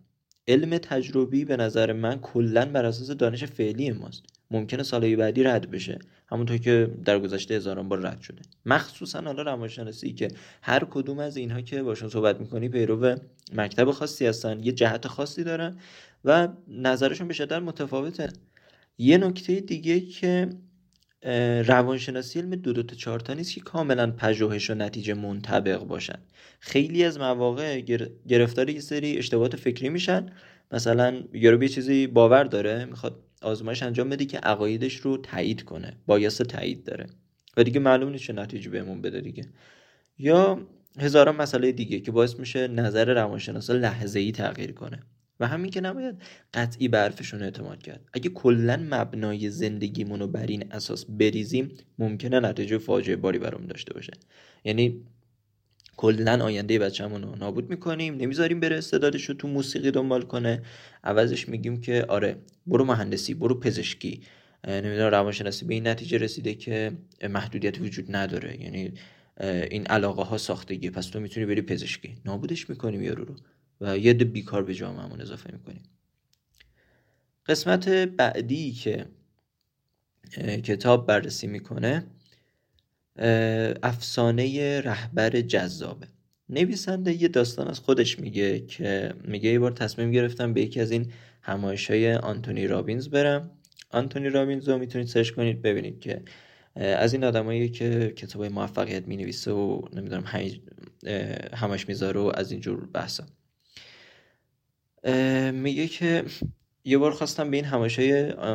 علم 0.48 0.78
تجربی 0.78 1.46
به 1.46 1.58
نظر 1.58 1.94
من 1.94 2.20
کلا 2.20 2.66
بر 2.66 2.86
اساس 2.86 3.12
دانش 3.12 3.44
فعلی 3.44 3.92
ماست. 3.92 4.24
ممکنه 4.52 4.84
سالهای 4.84 5.16
بعدی 5.16 5.44
رد 5.44 5.72
بشه. 5.72 6.00
همونطور 6.32 6.58
که 6.58 6.92
در 7.06 7.20
گذشته 7.20 7.54
هزاران 7.54 7.90
بار 7.90 8.00
رد 8.00 8.22
شده. 8.22 8.42
مخصوصا 8.66 9.22
حالا 9.22 9.42
روانشناسی 9.42 10.14
که 10.14 10.28
هر 10.62 10.84
کدوم 10.90 11.20
از 11.20 11.38
اینها 11.38 11.62
که 11.62 11.84
باشون 11.84 12.10
صحبت 12.10 12.40
می‌کنی 12.40 12.70
پیرو 12.70 13.16
مکتب 13.54 13.92
خاصی 13.92 14.26
هستن 14.26 14.60
یه 14.64 14.72
جهت 14.72 15.08
خاصی 15.08 15.44
دارن 15.44 15.78
و 16.26 16.48
نظرشون 16.68 17.28
به 17.28 17.34
شدت 17.34 17.62
متفاوته. 17.62 18.30
یه 18.98 19.18
نکته 19.18 19.60
دیگه 19.60 20.00
که 20.00 20.50
روانشناسی 21.66 22.40
علم 22.40 22.56
دو 22.56 22.74
دو 22.74 22.84
تا 22.84 22.96
چهار 22.96 23.20
تا 23.20 23.34
نیست 23.34 23.54
که 23.54 23.62
کاملا 23.62 24.12
پژوهش 24.12 24.70
و 24.70 24.76
نتیجه 24.76 25.14
منطبق 25.14 25.84
باشن. 25.84 26.20
خیلی 26.60 27.04
از 27.04 27.20
مواقع 27.20 27.80
گرفتار 28.28 28.70
یه 28.70 28.80
سری 28.80 29.18
اشتباهات 29.18 29.56
فکری 29.56 29.90
میشن. 29.90 30.26
مثلا 30.72 31.24
یارو 31.34 31.58
به 31.58 31.70
چیزی 31.70 32.08
باور 32.08 32.44
داره 32.44 32.86
می‌خواد 32.86 33.20
آزمایش 33.42 33.84
انجام 33.84 34.10
بده 34.10 34.26
که 34.26 34.38
عقایدش 34.38 34.96
رو 34.96 35.18
تایید 35.18 35.64
کنه 35.64 35.94
بایاس 36.06 36.38
تایید 36.38 36.84
داره. 36.84 37.08
و 37.58 37.64
دیگه 37.64 37.80
معلوم 37.80 38.10
نیست 38.12 38.24
چه 38.24 38.34
نتیجه 38.34 38.70
بهمون 38.70 39.02
بده 39.02 39.22
دیگه. 39.22 39.44
یا 40.18 40.68
هزاران 41.00 41.36
مسئله 41.36 41.72
دیگه 41.72 42.00
که 42.00 42.12
باعث 42.12 42.40
میشه 42.40 42.68
نظر 42.68 43.14
روانشناسا 43.14 43.74
لحظه 43.74 44.20
ای 44.20 44.32
تغییر 44.32 44.72
کنه. 44.72 45.00
و 45.40 45.48
همین 45.48 45.72
که 45.72 45.82
نباید 45.82 46.22
قطعی 46.54 46.88
به 46.88 46.98
حرفشون 46.98 47.44
اعتماد 47.44 47.84
کرد. 47.84 48.10
اگه 48.14 48.30
کلا 48.30 48.88
مبنای 48.90 49.50
زندگیمون 49.50 50.20
رو 50.20 50.28
بر 50.28 50.46
این 50.46 50.72
اساس 50.72 51.06
بریزیم 51.06 51.72
ممکنه 52.00 52.40
نتیجه 52.40 52.78
فاجعه 52.78 53.16
باری 53.16 53.40
برام 53.40 53.66
داشته 53.66 53.94
باشه. 53.94 54.14
یعنی 54.64 55.02
کلا 55.98 56.44
آینده 56.46 56.80
بچه‌مون 56.80 57.24
رو 57.24 57.36
نابود 57.36 57.70
می‌کنیم. 57.70 58.16
نمی‌ذاریم 58.16 58.60
بره 58.60 58.78
استعدادش 58.78 59.24
رو 59.24 59.36
تو 59.36 59.48
موسیقی 59.48 59.92
دنبال 59.92 60.22
کنه. 60.22 60.62
عوضش 61.04 61.50
میگیم 61.50 61.82
که 61.82 62.06
آره 62.10 62.38
برو 62.68 62.86
مهندسی 62.86 63.34
برو 63.34 63.60
پزشکی. 63.60 64.22
نمی‌دونم 64.68 65.12
روانشناسی 65.12 65.66
به 65.66 65.74
این 65.74 65.88
نتیجه 65.88 66.18
رسیده 66.18 66.54
که 66.54 66.92
محدودیت 67.30 67.82
وجود 67.82 68.16
نداره. 68.16 68.62
یعنی 68.62 68.94
این 69.72 69.88
علاقه 69.88 70.24
ها 70.24 70.38
ساختگی 70.38 70.90
پس 70.90 71.06
تو 71.06 71.20
می‌تونی 71.20 71.46
بری 71.46 71.62
پزشکی. 71.62 72.16
نابودش 72.26 72.70
می‌کنیم 72.70 73.04
یارو 73.04 73.26
رو. 73.26 73.36
و 73.82 73.98
یه 73.98 74.14
ده 74.14 74.26
بیکار 74.26 74.64
به 74.64 74.74
جامعهمون 74.74 75.22
اضافه 75.22 75.50
می‌کنیم. 75.54 75.84
قسمت 77.46 77.90
بعدی 77.90 78.72
که 78.72 79.06
کتاب 80.64 81.08
بررسی 81.08 81.48
می‌کنه 81.48 82.04
افسانه 83.84 84.80
رهبر 84.82 85.30
جذابه. 85.30 86.08
نویسنده 86.50 87.22
یه 87.22 87.28
داستان 87.28 87.68
از 87.68 87.80
خودش 87.80 88.20
میگه 88.20 88.60
که 88.60 89.14
میگه 89.24 89.50
یه 89.50 89.60
بار 89.60 89.72
تصمیم 89.72 90.12
گرفتم 90.12 90.54
به 90.54 90.62
یکی 90.62 90.80
از 90.82 90.92
این 90.92 91.12
همایش 91.42 91.92
های 91.92 92.14
آنتونی 92.14 92.68
رابینز 92.68 93.08
برم. 93.08 93.52
آنتونی 93.90 94.30
رابینز 94.30 94.70
رو 94.70 94.78
می‌تونید 94.78 95.08
سرچ 95.08 95.32
کنید 95.32 95.62
ببینید 95.62 96.00
که 96.00 96.22
از 96.76 97.14
این 97.14 97.24
آدمایی 97.24 97.70
که 97.70 98.14
کتاب 98.16 98.46
موفقیت 98.46 99.08
می 99.08 99.18
نویسه 99.18 99.52
و 99.52 99.82
نمی‌دونم 99.94 100.24
همش 101.54 101.88
می‌ذاره 101.88 102.20
و 102.20 102.32
از 102.36 102.52
اینجور 102.52 102.86
بحثا. 102.86 103.24
میگه 105.52 105.88
که 105.88 106.24
یه 106.84 106.98
بار 106.98 107.12
خواستم 107.12 107.52
به 107.52 107.58
این 107.58 107.66
همایش 107.66 108.00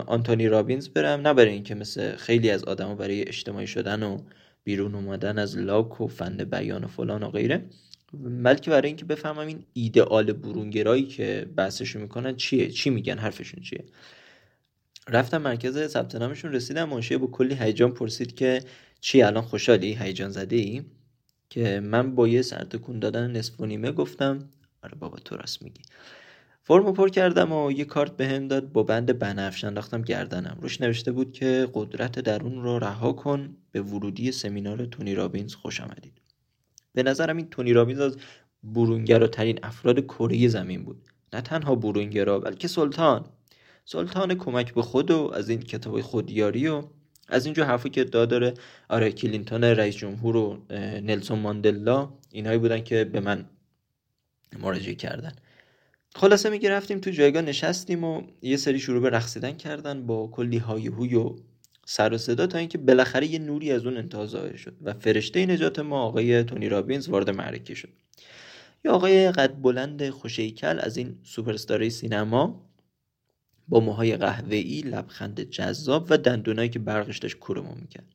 آنتونی 0.07 0.49
رابینز 0.49 0.89
برم. 0.89 1.21
نه 1.21 1.35
برای 1.35 1.53
اینکه 1.53 1.75
مثل 1.75 2.17
خیلی 2.17 2.51
از 2.51 2.65
آدما 2.65 2.95
برای 2.95 3.29
اجتماعی 3.29 3.67
شدن 3.67 4.03
و 4.03 4.19
بیرون 4.67 4.95
اومدن 4.95 5.39
از 5.39 5.59
لاک 5.59 6.01
و 6.01 6.07
فن 6.07 6.37
بیان 6.37 6.85
و 6.85 6.89
فلان 6.89 7.23
و 7.23 7.31
غیره. 7.31 7.65
بلکه 8.43 8.71
برای 8.71 8.87
اینکه 8.87 9.05
بفهمم 9.05 9.39
این 9.39 9.65
ایدئال 9.73 10.33
برونگرایی 10.33 11.07
که 11.07 11.47
بحثشون 11.57 12.03
می‌کنن 12.03 12.37
چیه؟ 12.37 12.71
چی 12.71 12.91
میگن؟ 12.91 13.19
حرفشون 13.19 13.63
چیه؟ 13.63 13.85
رفتم 15.09 15.43
مرکز 15.43 15.87
ثبت 15.87 16.15
نامشون 16.15 16.53
رسیدم 16.53 16.89
منشی 16.89 17.17
با 17.17 17.27
کلی 17.27 17.55
هیجان 17.55 17.91
پرسید 17.91 18.35
که 18.35 18.63
چی 19.01 19.23
الان 19.23 19.43
خوشحالی؟ 19.43 19.95
هیجان 19.95 20.31
زده 20.31 20.57
ای 20.57 20.83
که 21.51 21.81
من 21.81 22.15
با 22.15 22.29
یه 22.29 22.43
سرتکون 22.43 22.99
دادن 22.99 23.31
نصف 23.31 23.61
و 23.61 23.67
نیمه 23.67 23.93
گفتم 23.93 24.49
آره 24.83 24.95
بابا 24.95 25.19
تو 25.19 25.37
راست 25.37 25.63
میگی. 25.63 25.83
فرمو 26.69 26.93
پر 26.93 27.09
کردم 27.09 27.53
و 27.53 27.73
یه 27.73 27.85
کارت 27.85 28.17
بهم 28.17 28.49
داد 28.49 28.73
با 28.73 28.83
بند 28.83 29.19
بنفش 29.19 29.65
انداختم 29.65 30.03
گردنم. 30.03 30.59
روش 30.61 30.81
نوشته 30.81 31.13
بود 31.13 31.33
که 31.33 31.69
قدرت 31.75 32.21
درون 32.21 32.63
رو 32.63 32.79
رها 32.79 33.13
کن 33.13 33.57
به 33.73 33.83
ورودی 33.83 34.33
سمینار 34.33 34.87
تونی 34.87 35.15
رابینز 35.15 35.55
خوش 35.55 35.81
آمدید. 35.81 36.21
به 36.95 37.03
نظرم 37.03 37.37
این 37.37 37.51
تونی 37.51 37.73
رابینز 37.73 38.01
از 38.01 38.17
برونگراترین 38.63 39.59
افراد 39.63 40.01
کره 40.01 40.49
زمین 40.49 40.85
بود. 40.85 41.03
نه 41.33 41.41
تنها 41.41 41.75
برونگرا 41.75 42.39
بلکه 42.41 42.69
سلطان. 42.69 43.25
سلطان 43.85 44.35
کمک 44.35 44.75
به 44.75 44.83
خود 44.83 45.11
و 45.11 45.31
از 45.35 45.49
این 45.49 45.61
کتاب 45.61 46.01
خودیاری 46.01 46.69
و 46.69 46.83
از 47.29 47.45
اینجا 47.45 47.65
حرفی 47.65 47.91
که 47.91 48.05
داره. 48.05 48.55
آره 48.89 49.13
کلینتون 49.13 49.65
رئیس 49.65 49.97
جمهور 49.97 50.37
و 50.37 50.63
نلسون 51.03 51.39
ماندلا 51.39 52.09
اینهایی 52.31 52.59
بودن 52.59 52.81
که 52.81 53.05
به 53.05 53.21
من 53.21 53.45
مراجعه 54.59 54.95
کردن. 54.95 55.33
خلاصه 56.17 56.51
میگه 56.51 56.71
رفتیم 56.71 56.99
تو 56.99 57.11
جایگاه 57.11 57.43
نشستیم 57.43 58.05
و 58.05 58.23
یه 58.43 58.57
سری 58.57 58.79
شروع 58.79 59.03
به 59.03 59.11
رقصیدن 59.11 59.53
کردن 59.53 60.07
با 60.07 60.27
کلی 60.27 60.59
های 60.59 60.87
هوی 60.87 61.15
و 61.15 61.37
سر 61.87 62.13
و 62.13 62.19
صدا 62.19 62.47
تا 62.47 62.59
اینکه 62.59 62.79
بالاخره 62.79 63.27
یه 63.27 63.39
نوری 63.39 63.73
از 63.73 63.87
اون 63.87 63.97
انتها 63.97 64.27
شد 64.57 64.77
و 64.83 64.93
فرشته 64.93 65.47
نجات 65.47 65.79
ما 65.79 66.03
آقای 66.03 66.43
تونی 66.43 66.69
رابینز 66.69 67.09
وارد 67.09 67.31
معرکه 67.31 67.75
شد. 67.75 67.89
یا 68.85 68.93
آقای 68.93 69.33
قد 69.33 69.61
بلند 69.63 70.11
خوشیکل 70.11 70.79
از 70.81 70.97
این 70.97 71.19
سوپرستاری 71.23 71.91
سینما 71.91 72.71
با 73.69 73.81
موهای 73.81 74.17
قهوه‌ای 74.17 74.81
لبخند 74.81 75.41
جذاب 75.41 76.07
و 76.11 76.19
دندونایی 76.19 76.69
که 76.69 76.79
برقش 76.79 77.19
داشت 77.19 77.39
کورمو 77.39 77.75
می‌کرد. 77.75 78.07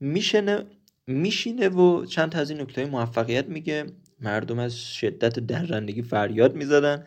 میشنه 0.00 0.64
میشینه 1.06 1.68
و 1.68 2.04
چند 2.04 2.32
تا 2.32 2.38
از 2.38 2.50
این 2.50 2.60
نکته 2.60 2.84
موفقیت 2.84 3.48
میگه. 3.48 3.86
مردم 4.22 4.58
از 4.58 4.94
شدت 4.94 5.38
درندگی 5.38 6.02
فریاد 6.02 6.56
می‌زدن. 6.56 7.06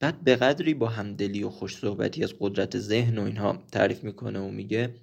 بعد 0.00 0.24
به 0.24 0.36
قدری 0.36 0.74
با 0.74 0.88
همدلی 0.88 1.42
و 1.42 1.50
خوش 1.50 1.76
صحبتی 1.76 2.24
از 2.24 2.34
قدرت 2.40 2.78
ذهن 2.78 3.18
و 3.18 3.24
اینها 3.24 3.62
تعریف 3.72 4.04
می‌کنه 4.04 4.38
و 4.38 4.48
میگه 4.48 4.94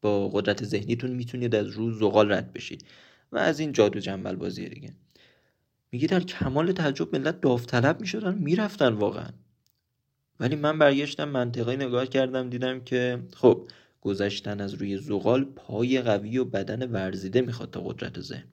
با 0.00 0.28
قدرت 0.28 0.64
ذهنیتون 0.64 1.10
می‌تونید 1.10 1.54
از 1.54 1.66
روز 1.66 1.98
زغال 1.98 2.32
رد 2.32 2.52
بشید 2.52 2.84
و 3.32 3.38
از 3.38 3.60
این 3.60 3.72
جادو 3.72 4.00
جنبل 4.00 4.36
بازی 4.36 4.68
دیگه. 4.68 4.90
میگه 5.92 6.08
در 6.08 6.20
کمال 6.20 6.72
تعجب 6.72 7.16
ملت 7.16 7.40
داوطلب 7.40 8.00
می‌شدن 8.00 8.34
می‌رفتن 8.34 8.92
واقعا. 8.92 9.28
ولی 10.40 10.56
من 10.56 10.78
برگشتم 10.78 11.28
منطقه 11.28 11.76
نگاه 11.76 12.06
کردم 12.06 12.50
دیدم 12.50 12.80
که 12.80 13.22
خب 13.34 13.68
گذشتن 14.00 14.60
از 14.60 14.74
روی 14.74 14.98
زغال 14.98 15.44
پای 15.44 16.02
قوی 16.02 16.38
و 16.38 16.44
بدن 16.44 16.90
ورزیده 16.90 17.40
می‌خواد 17.40 17.70
تا 17.70 17.80
قدرت 17.80 18.20
ذهن. 18.20 18.51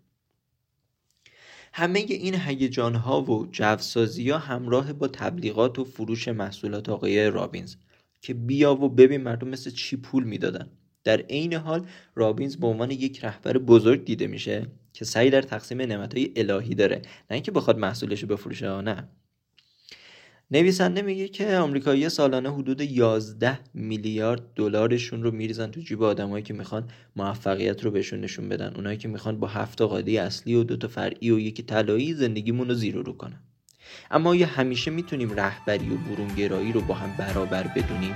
همه 1.73 1.99
این 1.99 2.35
هیجان 2.35 2.95
ها 2.95 3.21
و 3.21 3.47
جوسازی 3.51 4.29
ها 4.29 4.38
همراه 4.38 4.93
با 4.93 5.07
تبلیغات 5.07 5.79
و 5.79 5.83
فروش 5.83 6.27
محصولات 6.27 6.89
آقای 6.89 7.29
رابینز 7.29 7.75
که 8.21 8.33
بیا 8.33 8.75
و 8.75 8.89
ببین 8.89 9.21
مردم 9.21 9.47
مثل 9.47 9.71
چی 9.71 9.97
پول 9.97 10.23
می‌دادن. 10.23 10.69
در 11.03 11.21
عین 11.21 11.53
حال 11.53 11.88
رابینز 12.15 12.57
به 12.57 12.67
عنوان 12.67 12.91
یک 12.91 13.25
رهبر 13.25 13.57
بزرگ 13.57 14.05
دیده 14.05 14.27
میشه 14.27 14.67
که 14.93 15.05
سعی 15.05 15.29
در 15.29 15.41
تقسیم 15.41 15.81
نعمتهای 15.81 16.33
الهی 16.35 16.75
داره 16.75 16.95
نه 16.95 17.35
اینکه 17.35 17.51
بخواد 17.51 17.77
محصولش 17.77 18.21
رو 18.21 18.27
بفروشه 18.27 18.81
نه. 18.81 19.09
نویسنده 20.51 21.01
میگه 21.01 21.27
که 21.27 21.58
آمریکایی 21.58 22.10
سالانه 22.10 22.53
حدود 22.53 22.82
11 22.82 23.60
میلیارد 23.74 24.41
دلارشون 24.56 25.24
رو 25.24 25.32
میریزن 25.32 25.72
تو 25.72 25.82
جیب 25.82 26.03
آدمایی 26.03 26.44
که 26.44 26.53
می‌خوان 26.53 26.89
موفقیت 27.15 27.84
رو 27.84 27.91
بهشون 27.91 28.22
نشون 28.22 28.50
بدن. 28.50 28.74
اونایی 28.75 28.98
که 28.98 29.08
می‌خوان 29.08 29.39
با 29.39 29.48
هفت 29.48 29.82
قاعده 29.82 30.12
اصلی 30.12 30.56
و 30.56 30.63
دوتا 30.63 30.88
فرعی 30.88 31.32
و 31.32 31.39
یکی 31.39 31.63
طلایی 31.63 32.13
زندگیمون 32.13 32.68
رو 32.68 32.74
زیرو 32.74 33.03
رو 33.03 33.13
کنن. 33.13 33.39
اما 34.12 34.36
یا 34.36 34.48
همیشه 34.48 34.92
می‌تونیم 34.92 35.31
رهبری 35.31 35.90
و 35.90 35.98
برونگرایی 35.98 36.72
رو 36.72 36.81
با 36.81 36.94
هم 36.94 37.18
برابر 37.18 37.68
بدونیم؟ 37.75 38.16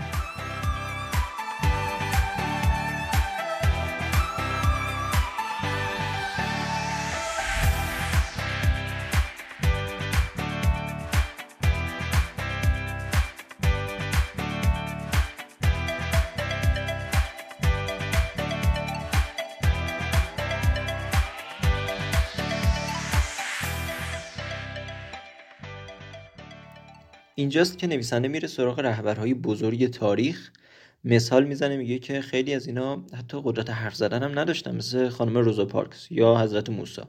اینجاست 27.43 27.77
که 27.77 27.88
نویسنده 27.88 28.27
میره 28.27 28.47
سراغ 28.47 28.79
رهبرهای 28.79 29.34
بزرگ 29.34 29.89
تاریخ. 29.89 30.51
مثال 31.03 31.43
می‌زنه 31.43 31.77
میگه 31.77 31.99
که 31.99 32.21
خیلی 32.21 32.53
از 32.53 32.67
اینا 32.67 33.06
حتی 33.13 33.41
قدرت 33.43 33.69
حرف 33.69 33.95
زدن 33.95 34.23
هم 34.23 34.39
نداشتن 34.39 34.75
مثل 34.75 35.10
خانم 35.10 35.38
روزا 35.38 35.65
پارکس 35.65 36.08
یا 36.12 36.38
حضرت 36.38 36.69
موسی. 36.69 37.01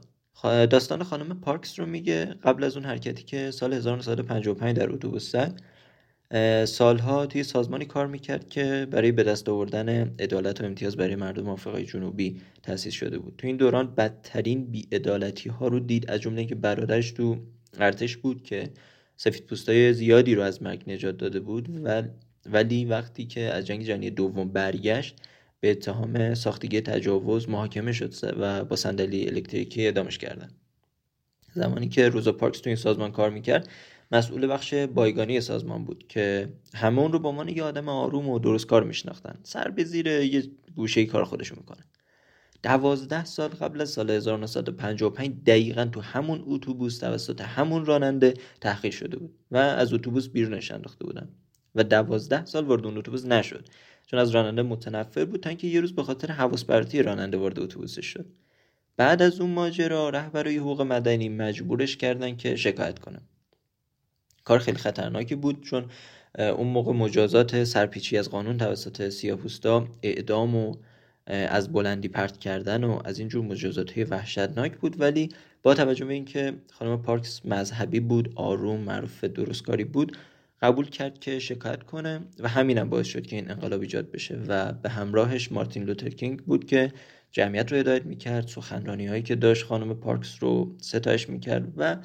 داستان 0.43 1.03
خانم 1.03 1.39
پارکس 1.39 1.79
رو 1.79 1.85
میگه 1.85 2.25
قبل 2.25 2.63
از 2.63 2.77
اون 2.77 2.85
حرکتی 2.85 3.23
که 3.23 3.51
سال 3.51 3.73
1955 3.73 4.75
در 4.77 4.91
اتوبوس 4.91 5.33
سالها 6.65 7.25
توی 7.25 7.43
سازمانی 7.43 7.85
کار 7.85 8.07
می‌کرد 8.07 8.49
که 8.49 8.87
برای 8.91 9.11
به 9.11 9.23
دست 9.23 9.49
آوردن 9.49 9.89
عدالت 10.19 10.61
و 10.61 10.65
امتیاز 10.65 10.97
برای 10.97 11.15
مردم 11.15 11.49
آفریقای 11.49 11.85
جنوبی 11.85 12.41
تأسیس 12.63 12.93
شده 12.93 13.19
بود. 13.19 13.33
تو 13.37 13.47
این 13.47 13.57
دوران 13.57 13.95
بدترین 13.95 14.65
بیعدالتی 14.65 15.49
ها 15.49 15.67
رو 15.67 15.79
دید 15.79 16.09
از 16.11 16.21
جمله 16.21 16.45
که 16.45 16.55
برادرش 16.55 17.11
تو 17.11 17.37
ارتش 17.79 18.17
بود 18.17 18.43
که 18.43 18.69
سفید 19.17 19.45
پوستای 19.45 19.93
زیادی 19.93 20.35
رو 20.35 20.41
از 20.41 20.63
مرگ 20.63 20.83
نجات 20.87 21.17
داده 21.17 21.39
بود 21.39 21.69
ولی 22.45 22.85
وقتی 22.85 23.25
که 23.25 23.41
از 23.41 23.65
جنگ 23.65 23.83
جهانی 23.83 24.09
دوم 24.09 24.49
برگشت 24.49 25.15
به 25.59 25.71
اتهام 25.71 26.33
ساختگی 26.33 26.81
تجاوز 26.81 27.49
محاکمه 27.49 27.91
شد 27.91 28.13
و 28.39 28.65
با 28.65 28.75
صندلی 28.75 29.27
الکتریکی 29.27 29.87
ادامش 29.87 30.17
کردن 30.17 30.49
زمانی 31.53 31.89
که 31.89 32.09
روزا 32.09 32.31
پارکس 32.31 32.59
تو 32.59 32.69
این 32.69 32.75
سازمان 32.75 33.11
کار 33.11 33.29
می‌کرد 33.29 33.69
مسئول 34.11 34.47
بخش 34.47 34.73
بایگانی 34.73 35.41
سازمان 35.41 35.85
بود 35.85 36.07
که 36.07 36.49
همه 36.73 36.99
اون 36.99 37.11
رو 37.11 37.19
با 37.19 37.29
عنوان 37.29 37.49
یه 37.49 37.63
آدم 37.63 37.89
آروم 37.89 38.29
و 38.29 38.39
درست 38.39 38.65
کار 38.65 38.83
میشناختن. 38.83 39.39
سر 39.43 39.71
به 39.71 39.83
زیر 39.83 40.07
یه 40.07 40.43
گوشه 40.75 41.05
کار 41.05 41.23
خودشون 41.23 41.57
می‌کنه. 41.57 41.83
دوازده 42.65 43.25
سال 43.25 43.49
قبل 43.49 43.81
از 43.81 43.89
سال 43.89 44.09
1955 44.09 45.43
دقیقا 45.45 45.85
تو 45.85 46.01
همون 46.01 46.43
اتوبوس 46.45 46.97
توسط 46.97 47.41
همون 47.41 47.85
راننده 47.85 48.33
تحقیر 48.61 48.91
شده 48.91 49.17
بود 49.17 49.35
و 49.51 49.57
از 49.57 49.93
اتوبوس 49.93 50.27
بیرونش 50.27 50.71
انداخته 50.71 51.05
بودن 51.05 51.29
و 51.75 51.83
دوازده 51.83 52.45
سال 52.45 52.65
وارد 52.65 52.85
اون 52.85 52.97
اتوبوس 52.97 53.25
نشد 53.25 53.67
چون 54.07 54.19
از 54.19 54.29
راننده 54.29 54.61
متنفر 54.61 55.25
بود 55.25 55.39
تا 55.39 55.49
اینکه 55.49 55.67
یه 55.67 55.81
روز 55.81 55.95
به 55.95 56.03
خاطر 56.03 56.31
حواس 56.31 56.69
راننده 56.69 57.37
وارد 57.37 57.59
اتوبوسش 57.59 58.05
شد. 58.05 58.25
بعد 58.97 59.21
از 59.21 59.41
اون 59.41 59.49
ماجرا 59.49 60.09
رهبرای 60.09 60.57
حقوق 60.57 60.81
مدنی 60.81 61.29
مجبورش 61.29 61.97
کردن 61.97 62.35
که 62.35 62.55
شکایت 62.55 62.99
کنه. 62.99 63.21
کار 64.43 64.59
خیلی 64.59 64.77
خطرناکی 64.77 65.35
بود 65.35 65.63
چون 65.63 65.85
اون 66.39 66.67
موقع 66.67 66.93
مجازات 66.93 67.63
سرپیچی 67.63 68.17
از 68.17 68.29
قانون 68.29 68.57
توسط 68.57 69.09
سیاپوستا 69.09 69.87
اعدام 70.03 70.55
و 70.55 70.75
از 71.27 71.71
بلندی 71.71 72.07
پرت 72.07 72.37
کردن 72.37 72.83
و 72.83 72.99
از 73.05 73.19
اینجور 73.19 73.45
مجازات 73.45 73.91
های 73.91 74.03
وحشتناک 74.03 74.77
بود. 74.77 75.01
ولی 75.01 75.29
با 75.63 75.73
توجه 75.73 76.05
به 76.05 76.13
اینکه 76.13 76.53
خانم 76.71 77.01
پارکس 77.01 77.45
مذهبی 77.45 77.99
بود 77.99 78.33
آروم 78.35 78.79
معروف 78.79 79.23
درستکاری 79.23 79.83
بود 79.83 80.17
قبول 80.61 80.89
کرد 80.89 81.19
که 81.19 81.39
شکایت 81.39 81.83
کنه 81.83 82.19
و 82.39 82.47
همینم 82.47 82.89
باعث 82.89 83.07
شد 83.07 83.27
که 83.27 83.35
این 83.35 83.51
انقلاب 83.51 83.81
ایجاد 83.81 84.11
بشه 84.11 84.39
و 84.47 84.71
به 84.71 84.89
همراهش 84.89 85.51
مارتین 85.51 85.83
لوتر 85.83 86.35
بود 86.45 86.65
که 86.65 86.91
جمعیت 87.31 87.71
رو 87.71 87.77
هدایت 87.77 88.05
می‌کرد 88.05 88.47
سخنرانی 88.47 89.07
هایی 89.07 89.21
که 89.21 89.35
داشت 89.35 89.65
خانم 89.65 89.93
پارکس 89.93 90.37
رو 90.39 90.75
ستایش 90.81 91.29
می‌کرد 91.29 91.73
و 91.77 91.97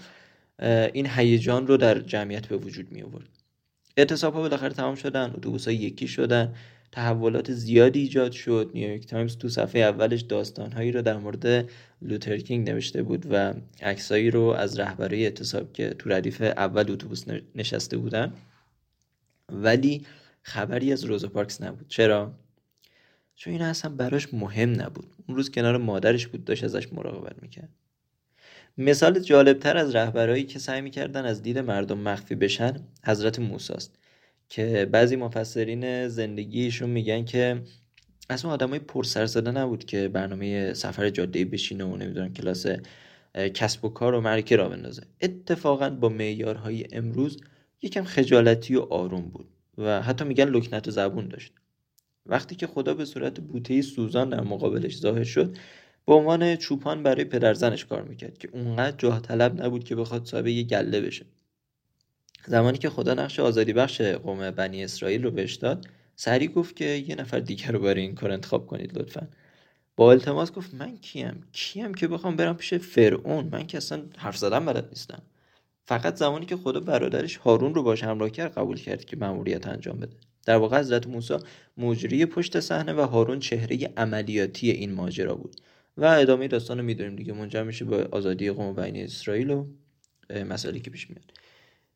این 0.93 1.07
هیجان 1.07 1.67
رو 1.67 1.77
در 1.77 1.99
جمعیت 2.01 2.47
به 2.47 2.57
وجود 2.57 2.93
می 2.93 3.03
آورد 3.03 3.29
اعتصاب 3.97 4.35
ها 4.35 4.41
بالاخره 4.41 4.75
تمام 4.75 4.95
شدن 4.95 5.33
اتوبوس 5.35 5.69
یکی 5.69 6.09
شدن. 6.09 6.55
تحولات 6.93 7.53
زیادی 7.53 8.01
ایجاد 8.01 8.33
شد. 8.33 8.71
نیویورک 8.75 9.07
تایمز 9.07 9.37
تو 9.37 9.49
صفحه 9.49 9.83
اولش 9.83 10.21
داستانهایی 10.21 10.93
رو 10.93 11.03
در 11.03 11.17
مورد 11.17 11.69
لوترکینگ 12.03 12.71
نوشته 12.71 13.03
بود 13.03 13.27
و 13.31 13.55
عکسایی 13.83 14.31
رو 14.31 14.43
از 14.43 14.79
رهبری 14.79 15.25
اعتصاب 15.25 15.73
که 15.73 15.91
تو 15.91 16.11
ردیف 16.11 16.41
اول 16.41 16.91
اتوبوس 16.91 17.25
نشسته 17.55 17.97
بودن. 17.97 18.33
ولی 19.49 20.07
خبری 20.43 20.93
از 20.93 21.05
روزا 21.05 21.29
پارکس 21.29 21.63
نبود. 21.63 21.89
چرا؟ 21.89 22.33
چون 23.35 23.53
این 23.53 23.63
اصلا 23.63 23.91
براش 23.91 24.35
مهم 24.35 24.71
نبود. 24.81 25.07
اون 25.27 25.37
روز 25.37 25.51
کنار 25.51 25.77
مادرش 25.77 26.27
بود 26.27 26.45
داشت 26.45 26.65
ازش 26.65 26.93
مراقبت 26.93 27.43
می‌کرد. 27.43 27.69
مثال 28.79 29.21
جالبتر 29.21 29.77
از 29.77 29.95
رهبرایی 29.95 30.45
که 30.45 30.59
سعی 30.59 30.81
می‌کردن 30.81 31.25
از 31.25 31.43
دید 31.43 31.59
مردم 31.59 31.99
مخفی 31.99 32.35
بشن 32.35 32.81
حضرت 33.07 33.39
موساست. 33.39 33.99
که 34.51 34.89
بعضی 34.93 35.17
مفسرین 35.17 36.09
زندگیشون 36.09 36.91
میگن 36.91 37.25
که 37.25 37.63
اصلا 38.31 38.51
آدمای 38.51 38.79
پر 38.79 39.05
سر 39.05 39.27
زده 39.27 39.51
نبود 39.51 39.85
که 39.85 40.09
برنامه 40.09 40.75
سفر 40.75 41.11
جاده 41.11 41.45
بشینه 41.45 41.85
و 41.85 41.97
نمی‌دونم 41.97 42.33
کلاس 42.33 42.67
کسب 43.55 43.85
و 43.85 43.89
کار 43.89 44.15
و 44.15 44.21
معرکه 44.21 44.57
را 44.57 44.69
بندازه. 44.69 45.03
اتفاقا 45.21 45.91
با 45.91 46.09
معیارهای 46.09 46.85
امروز 46.93 47.41
یکم 47.83 48.05
خجالتی 48.05 48.77
و 48.77 48.81
آروم 48.81 49.23
بود 49.23 49.49
و 49.79 50.03
حتی 50.03 50.25
میگن 50.25 50.49
لکنت 50.49 50.89
و 50.89 50.91
زبون 50.91 51.29
داشت. 51.29 51.53
وقتی 52.27 52.55
که 52.55 52.67
خدا 52.67 52.95
به 52.95 53.05
صورت 53.05 53.41
بوته 53.41 53.83
سوزان 53.83 54.31
در 54.31 54.41
مقابلش 54.41 54.99
ظاهر 54.99 55.25
شد 55.25 55.57
به 56.07 56.15
عنوان 56.15 56.57
چوپان 56.57 57.03
برای 57.03 57.25
پدرزنش 57.25 57.85
کار 57.85 58.03
می‌کرد 58.03 58.39
که 58.39 58.49
اونقدر 58.53 58.97
جاه 58.97 59.21
طلب 59.21 59.63
نبود 59.63 59.85
که 59.85 59.97
بخواد 59.97 60.25
صاحب 60.25 60.47
یه 60.47 60.63
گله 60.63 61.01
بشه. 61.01 61.27
زمانی 62.47 62.79
که 62.79 62.91
خدا 62.91 63.15
نقش 63.15 63.41
آزادی 63.41 63.73
بخش 63.73 64.01
قوم 64.01 64.51
بنی 64.51 64.85
اسرائیل 64.85 65.23
رو 65.23 65.31
بهش 65.31 65.55
داد 65.55 65.87
سریع 66.17 66.49
گفت 66.49 66.77
که 66.77 66.85
یه 66.85 67.15
نفر 67.15 67.39
دیگر 67.39 67.73
رو 67.73 67.79
برای 67.79 68.03
این 68.03 68.15
کار 68.15 68.31
انتخاب 68.31 68.67
کنید 68.67 68.99
لطفا. 68.99 69.29
با 69.97 70.11
التماس 70.11 70.53
گفت 70.53 70.75
من 70.75 70.97
کیم؟ 70.97 71.45
کیم 71.53 71.95
که 71.95 72.09
بخوام 72.09 72.37
برم 72.37 72.57
پیش 72.57 72.75
فرعون؟ 72.75 73.49
من 73.53 73.67
که 73.67 73.77
اصلا 73.77 74.03
حرف 74.17 74.37
زدن 74.37 74.67
بلد 74.67 74.89
نیستم. 74.89 75.23
فقط 75.85 76.17
زمانی 76.17 76.47
که 76.47 76.57
خدا 76.57 76.81
برادرش 76.81 77.37
هارون 77.37 77.75
رو 77.75 77.83
باش 77.83 78.05
همراه 78.05 78.31
کرد 78.31 78.53
قبول 78.53 78.77
کرد 78.77 79.05
که 79.05 79.17
مأموریت 79.17 79.67
انجام 79.67 80.01
بده. 80.01 80.17
در 80.47 80.57
واقع 80.57 80.79
حضرت 80.79 81.07
موسی 81.07 81.37
مجری 81.77 82.27
پشت 82.27 82.61
صحنه 82.61 82.93
و 82.93 83.01
هارون 83.01 83.39
چهره 83.39 83.93
عملیاتی 83.97 84.71
این 84.71 84.93
ماجرا 84.93 85.35
بود. 85.35 85.57
و 85.97 86.05
ادامه 86.05 86.49
داستان 86.49 86.79
رو 86.79 86.85
می‌دونیم 86.85 87.17
دیگه 87.17 87.33
منجر 87.33 87.63
میشه 87.63 87.85
به 87.85 88.09
آزادی 88.11 88.51
قوم 88.51 88.75
بین 88.75 88.97
اسرائیل 88.97 89.51
و 89.51 89.67
مسائلی 90.31 90.81
که 90.81 90.91
پیش 90.91 91.11
میاد. 91.11 91.33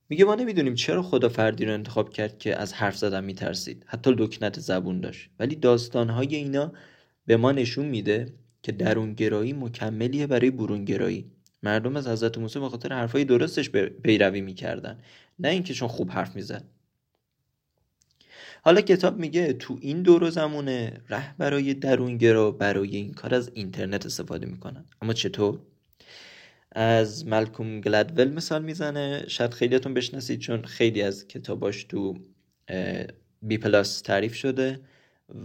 میگه 0.08 0.24
ما 0.24 0.34
نمی‌دونیم 0.34 0.74
چرا 0.74 1.02
خدا 1.02 1.28
فردی 1.28 1.64
رو 1.64 1.72
انتخاب 1.72 2.10
کرد 2.10 2.38
که 2.38 2.56
از 2.56 2.72
حرف 2.72 2.96
زدن 2.96 3.24
میترسید. 3.24 3.84
حتی 3.86 4.10
لکنت 4.10 4.60
زبون 4.60 5.00
داشت. 5.00 5.30
ولی 5.38 5.56
داستانهای 5.56 6.36
اینا 6.36 6.72
به 7.26 7.36
ما 7.36 7.52
نشون 7.52 7.86
میده 7.86 8.32
که 8.62 8.72
درونگرایی 8.72 9.52
مکملیه 9.52 10.26
برای 10.26 10.50
برونگرایی. 10.50 11.30
مردم 11.62 11.96
از 11.96 12.08
حضرت 12.08 12.38
موسی 12.38 12.60
به 12.60 12.68
خاطر 12.68 12.92
حرفای 12.92 13.24
درستش 13.24 13.70
پیروی 14.02 14.40
می‌کردن. 14.40 14.98
نه 15.38 15.48
اینکه 15.48 15.74
چون 15.74 15.88
خوب 15.88 16.10
حرف 16.10 16.36
می‌زد. 16.36 16.64
حالا 18.62 18.80
کتاب 18.80 19.18
میگه 19.18 19.52
تو 19.52 19.78
این 19.80 20.02
دور 20.02 20.24
و 20.24 20.30
زمونه 20.30 21.00
برای 21.38 21.74
درونگرا 21.74 22.50
برای 22.50 22.96
این 22.96 23.12
کار 23.12 23.34
از 23.34 23.50
اینترنت 23.54 24.06
استفاده 24.06 24.46
می‌کنن. 24.46 24.84
اما 25.02 25.12
چطور؟ 25.12 25.58
از 26.74 27.26
ملکوم 27.26 27.80
گلدول 27.80 28.28
مثال 28.32 28.62
می‌زنه. 28.62 29.24
شاید 29.28 29.54
خیلیاتون 29.54 29.94
بشناسید 29.94 30.40
چون 30.40 30.62
خیلی 30.62 31.02
از 31.02 31.28
کتاباش 31.28 31.84
تو 31.84 32.14
BPlus 33.42 34.00
تعریف 34.00 34.34
شده 34.34 34.80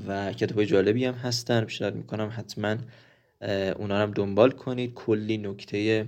و 0.07 0.33
کتاب 0.33 0.63
جالبی 0.63 1.05
هم 1.05 1.13
هستن. 1.13 1.63
پیشنهاد 1.63 1.95
می‌کنم 1.95 2.33
حتما 2.37 2.77
اونا 3.75 3.97
هم 3.97 4.11
دنبال 4.11 4.51
کنید. 4.51 4.93
کلی 4.93 5.37
نکته 5.37 6.05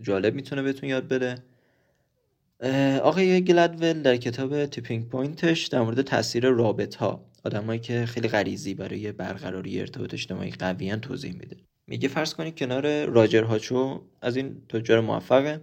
جالب 0.00 0.34
می‌تونه 0.34 0.62
بهتون 0.62 0.88
یاد 0.88 1.08
بده. 1.08 1.34
آقای 3.00 3.44
گلدول 3.44 4.02
در 4.02 4.16
کتاب 4.16 4.66
Tipping 4.66 5.08
Point 5.08 5.49
ش 5.49 5.66
در 5.66 5.80
مورد 5.82 6.02
تاثیر 6.02 6.48
رابط 6.48 6.94
ها 6.94 7.24
آدمایی 7.44 7.80
که 7.80 8.06
خیلی 8.06 8.28
غریزی 8.28 8.74
برای 8.74 9.12
برقراری 9.12 9.80
ارتباط 9.80 10.14
اجتماعی 10.14 10.50
قویان 10.50 11.00
توضیح 11.00 11.32
میده. 11.32 11.56
میگه 11.86 12.08
فرض 12.08 12.34
کنید 12.34 12.58
کنار 12.58 13.04
راجر 13.04 13.42
هاچو 13.42 14.00
از 14.22 14.36
این 14.36 14.56
تجار 14.68 15.00
موفقه. 15.00 15.60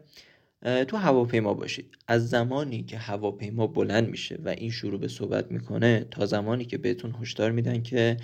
تو 0.87 0.97
هواپیما 0.97 1.53
باشید 1.53 1.97
از 2.07 2.29
زمانی 2.29 2.83
که 2.83 2.97
هواپیما 2.97 3.67
بلند 3.67 4.09
میشه 4.09 4.39
و 4.45 4.49
این 4.49 4.71
شروع 4.71 4.99
به 4.99 5.07
صحبت 5.07 5.51
می‌کنه 5.51 6.07
تا 6.11 6.25
زمانی 6.25 6.65
که 6.65 6.77
بهتون 6.77 7.15
هشدار 7.21 7.51
میدن 7.51 7.83
که 7.83 8.17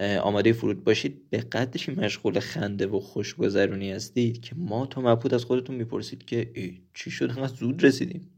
آماده 0.00 0.52
فرود 0.52 0.84
باشید 0.84 1.30
به 1.30 1.38
قدری 1.38 1.94
مشغول 1.94 2.40
خنده 2.40 2.86
و 2.86 3.00
خوشگذرونی 3.00 3.92
هستید 3.92 4.40
که 4.40 4.54
ما 4.56 4.86
تو 4.86 5.00
مبهوت 5.00 5.32
از 5.32 5.44
خودتون 5.44 5.76
می‌پرسید 5.76 6.24
که 6.24 6.52
چی 6.94 7.10
شد؟ 7.10 7.30
انقدر 7.30 7.54
زود 7.54 7.84
رسیدیم. 7.84 8.30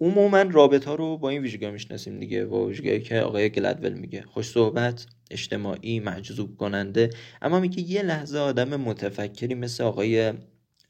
عموما 0.00 0.42
رابط 0.42 0.84
ها 0.84 0.94
رو 0.94 1.16
با 1.16 1.28
این 1.28 1.42
ویژگی 1.42 1.70
می‌شناسیم 1.70 2.18
دیگه 2.18 2.44
با 2.44 2.66
ویژگی 2.66 3.00
که 3.00 3.20
آقای 3.20 3.50
گلدول 3.50 3.92
میگه. 3.92 4.22
خوش 4.22 4.46
صحبت 4.46 5.06
اجتماعی 5.30 6.00
مجذوب 6.00 6.56
کننده. 6.56 7.10
اما 7.42 7.60
میگه 7.60 7.80
یه 7.80 8.02
لحظه 8.02 8.38
آدم 8.38 8.80
متفکری 8.80 9.54
مثل 9.54 9.84
آقای 9.84 10.32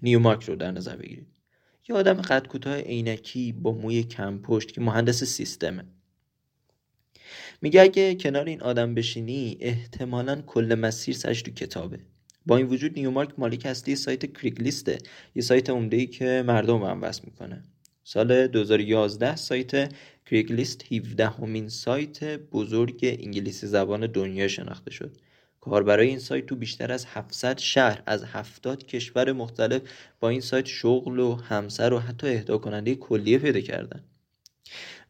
نیومارک 0.03 0.44
رو 0.44 0.57
در 0.57 0.71
نظر 0.71 0.97
بگیرید. 0.97 1.27
یه 1.88 1.97
آدم 1.97 2.14
قد 2.14 2.47
کوتاه 2.47 2.77
عینکی 2.81 3.53
با 3.53 3.73
موی 3.73 4.03
کم 4.03 4.38
پشت 4.38 4.73
که 4.73 4.81
مهندس 4.81 5.25
سیستمه. 5.25 5.85
میگه 7.62 7.81
اگه 7.81 8.14
کنار 8.14 8.44
این 8.47 8.62
آدم 8.62 8.94
بشینی 8.94 9.57
احتمالا 9.61 10.42
کل 10.47 10.75
مسیر 10.75 11.14
سرش 11.14 11.42
تو 11.42 11.51
کتابه. 11.51 11.99
با 12.47 12.57
این 12.57 12.66
وجود 12.66 12.99
نیومارک 12.99 13.38
مالک 13.38 13.66
اصلی 13.66 13.97
سایت 13.97 14.33
کریک 14.33 14.61
لیسته 14.61 14.99
یه 15.35 15.42
سایت 15.42 15.71
عمده 15.71 15.97
ای 15.97 16.07
که 16.07 16.44
مردم 16.47 16.83
هم 16.83 17.03
وصل 17.03 17.23
می‌کنه. 17.25 17.62
سال 18.11 18.47
2011 18.47 19.37
سایت 19.37 19.92
کریک 20.27 20.53
لیست 20.53 20.92
17 20.92 21.27
همین 21.27 21.68
سایت 21.68 22.25
بزرگ 22.25 22.99
انگلیسی 23.03 23.66
زبان 23.66 24.07
دنیا 24.07 24.49
شناخته 24.49 24.90
شد. 24.90 25.16
کاربرای 25.61 26.09
این 26.09 26.18
سایت 26.18 26.47
تو 26.47 26.57
بیشتر 26.57 26.92
از 26.92 27.07
700 27.07 27.59
شهر 27.59 28.03
از 28.07 28.25
70 28.25 28.87
کشور 28.87 29.33
مختلف 29.33 29.83
با 30.21 30.29
این 30.29 30.40
سایت 30.40 30.66
شغل 30.66 31.18
و 31.18 31.35
همسر 31.35 31.92
و 31.92 31.99
حتی 31.99 32.29
اهدا 32.29 32.59
کننده 32.59 32.94
کلیه 32.94 33.38
پیدا 33.38 33.61
کردن. 33.61 34.05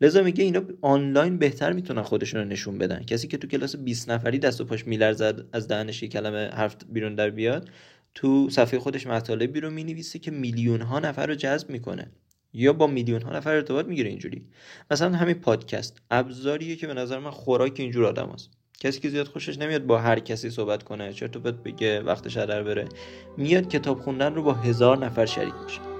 لذا 0.01 0.23
میگه 0.23 0.45
اینا 0.45 0.63
آنلاین 0.81 1.39
بهتر 1.39 1.73
می‌تونن 1.73 2.03
خودشون 2.03 2.41
رو 2.41 2.47
نشون 2.47 2.79
بدن. 2.79 3.03
کسی 3.05 3.29
که 3.29 3.37
تو 3.37 3.49
کلاس 3.49 3.77
20 3.77 4.11
نفری 4.11 4.39
دست 4.39 4.61
و 4.61 4.65
پاش 4.65 4.87
میلرزد 4.87 5.47
از 5.53 5.69
دهنش 5.69 6.05
کلمه 6.05 6.49
حرف 6.49 6.77
بیرون 6.93 7.15
در 7.15 7.31
بیاد 7.31 7.71
تو 8.15 8.51
صفحه 8.51 8.79
خودش 8.79 9.07
مطالبی 9.07 9.61
رو 9.61 9.71
می‌نویسه 9.71 10.19
که 10.19 10.31
میلیون 10.31 10.81
ها 10.81 10.99
نفر 10.99 11.27
رو 11.27 11.35
جذب 11.35 11.71
می‌کنه. 11.71 12.11
یا 12.59 12.73
با 12.73 12.87
میلیون 12.87 13.23
ها 13.23 13.31
نفر 13.33 13.51
ارتباط 13.51 13.87
می‌گیره 13.87 14.11
اینجوری. 14.11 14.47
مثلا 14.91 15.17
همین 15.17 15.35
پادکست 15.35 16.03
ابزاریه 16.11 16.77
که 16.77 16.87
به 16.87 16.95
نظر 16.95 17.19
من 17.19 17.31
خوراک 17.31 17.73
اینجور 17.77 18.05
آدم 18.05 18.31
هست. 18.35 18.51
کسی 18.81 19.01
که 19.01 19.09
زیاد 19.09 19.27
خوشش 19.27 19.59
نمیاد 19.59 19.87
با 19.87 19.99
هر 19.99 20.19
کسی 20.19 20.51
صحبت 20.51 20.83
کنه 20.83 21.13
چرت 21.13 21.37
و 21.37 21.41
بگه 21.41 22.01
وقتش 22.01 22.37
در 22.37 22.63
بره. 22.63 22.89
میاد 23.37 23.69
کتاب 23.69 24.01
خوندن 24.01 24.35
رو 24.35 24.43
با 24.43 24.53
هزار 24.53 24.99
نفر 24.99 25.27
شریک 25.27 25.55
میشه. 25.65 25.98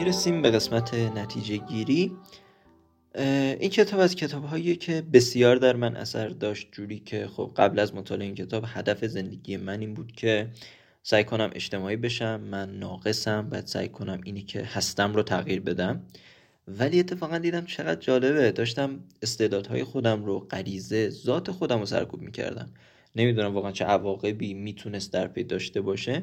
می‌رسیم 0.00 0.42
به 0.42 0.50
قسمت 0.50 0.94
نتیجه 0.94 1.56
گیری. 1.56 2.12
این 3.60 3.70
کتاب 3.70 4.00
از 4.00 4.16
کتاب 4.16 4.44
هایی 4.44 4.76
که 4.76 5.02
بسیار 5.12 5.56
در 5.56 5.76
من 5.76 5.96
اثر 5.96 6.28
داشت 6.28 6.68
جوری 6.72 6.98
که 6.98 7.26
خب 7.26 7.52
قبل 7.56 7.78
از 7.78 7.94
مطالعه 7.94 8.26
این 8.26 8.34
کتاب 8.34 8.64
هدف 8.66 9.04
زندگی 9.04 9.56
من 9.56 9.80
این 9.80 9.94
بود 9.94 10.12
که 10.12 10.48
سعی 11.02 11.24
کنم 11.24 11.50
اجتماعی 11.54 11.96
بشم 11.96 12.40
من 12.40 12.78
ناقصم 12.78 13.48
بعد 13.48 13.66
سعی 13.66 13.88
کنم 13.88 14.20
اینی 14.24 14.42
که 14.42 14.62
هستم 14.62 15.14
رو 15.14 15.22
تغییر 15.22 15.60
بدم. 15.60 16.02
ولی 16.68 17.00
اتفاقا 17.00 17.38
دیدم 17.38 17.64
چقدر 17.64 18.00
جالبه. 18.00 18.52
داشتم 18.52 19.00
استعدادهای 19.22 19.84
خودم 19.84 20.24
رو 20.24 20.38
غریزه 20.38 21.10
ذات 21.10 21.50
خودم 21.50 21.78
رو 21.78 21.86
سرکوب 21.86 22.20
می‌کردم. 22.20 22.70
نمی‌دونم 23.16 23.54
واقعا 23.54 23.72
چه 23.72 23.84
عواقبی 23.84 24.54
می‌تونست 24.54 25.12
در 25.12 25.28
پی 25.28 25.44
داشته 25.44 25.80
باشه. 25.80 26.20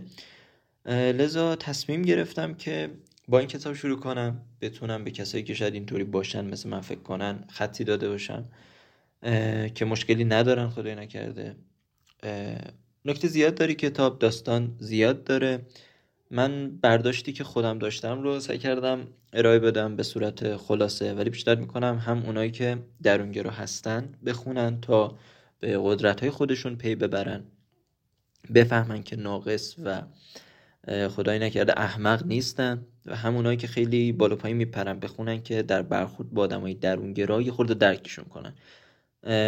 لذا 0.89 1.55
تصمیم 1.55 2.01
گرفتم 2.01 2.53
که 2.53 2.89
با 3.27 3.39
این 3.39 3.47
کتاب 3.47 3.73
شروع 3.73 3.99
کنم 3.99 4.41
بتونم 4.61 5.03
به 5.03 5.11
کسایی 5.11 5.43
که 5.43 5.53
شاید 5.53 5.73
اینطوری 5.73 6.03
باشن 6.03 6.45
مثل 6.45 6.69
من 6.69 6.81
فکر 6.81 6.99
کنن 6.99 7.43
خطی 7.49 7.83
داده 7.83 8.09
باشم 8.09 8.45
که 9.75 9.85
مشکلی 9.85 10.25
ندارن 10.25 10.69
خدای 10.69 10.95
نکرده. 10.95 11.55
نکته 13.05 13.27
زیاد 13.27 13.55
داری 13.55 13.75
کتاب 13.75 14.19
داستان 14.19 14.75
زیاد 14.79 15.23
داره. 15.23 15.65
من 16.31 16.77
برداشتی 16.81 17.33
که 17.33 17.43
خودم 17.43 17.79
داشتم 17.79 18.21
رو 18.21 18.39
سعی 18.39 18.57
کردم 18.57 19.07
ارائه 19.33 19.59
بدم 19.59 19.95
به 19.95 20.03
صورت 20.03 20.57
خلاصه 20.57 21.13
ولی 21.13 21.29
پیشنهاد 21.29 21.59
می‌کنم 21.59 21.97
هم 21.97 22.23
اونایی 22.23 22.51
که 22.51 22.77
درونگرا 23.03 23.51
هستن 23.51 24.13
بخونن 24.25 24.81
تا 24.81 25.17
به 25.59 25.79
قدرت 25.83 26.19
های 26.21 26.29
خودشون 26.29 26.75
پی 26.75 26.95
ببرن 26.95 27.43
بفهمن 28.55 29.03
که 29.03 29.15
ناقص 29.15 29.75
و 29.83 30.01
خدایی 30.87 31.39
نکرده 31.39 31.79
احمق 31.79 32.25
نیستن 32.25 32.85
و 33.05 33.15
همونایی 33.15 33.57
که 33.57 33.67
خیلی 33.67 34.11
بالا 34.11 34.35
پایین 34.35 34.57
میپرن 34.57 34.99
بخونن 34.99 35.43
که 35.43 35.61
در 35.61 35.81
برخورد 35.81 36.29
با 36.29 36.41
آدمای 36.41 36.73
درونگرا 36.73 37.41
یه 37.41 37.51
خورده 37.51 37.73
درکشون 37.73 38.25
کنن. 38.25 38.53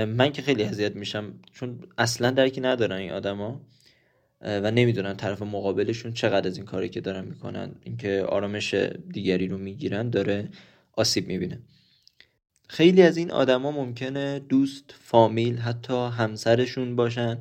من 0.06 0.32
که 0.32 0.41
خیلی 0.41 0.63
اذیت 0.63 0.95
میشم 0.95 1.34
چون 1.54 1.80
اصلا 1.97 2.32
درکی 2.32 2.62
ندارن 2.62 2.97
این 2.97 3.12
آدما 3.12 3.62
و 4.41 4.71
نمی‌دونن 4.71 5.13
طرف 5.13 5.41
مقابلشون 5.41 6.13
چقدر 6.13 6.47
از 6.47 6.58
این 6.58 6.65
کاری 6.65 6.89
که 6.89 7.02
دارن 7.02 7.25
می‌کنن. 7.25 7.71
اینکه 7.84 8.25
آرامش 8.30 8.73
دیگری 9.13 9.47
رو 9.47 9.58
می‌گیرن 9.58 10.10
داره 10.10 10.49
آسیب 10.93 11.28
می‌بینه. 11.28 11.60
خیلی 12.67 13.02
از 13.02 13.17
این 13.17 13.32
آدما 13.32 13.71
ممکنه 13.71 14.39
دوست 14.39 14.95
فامیل 15.02 15.58
حتی 15.58 16.08
همسرشون 16.08 16.95
باشن. 16.95 17.38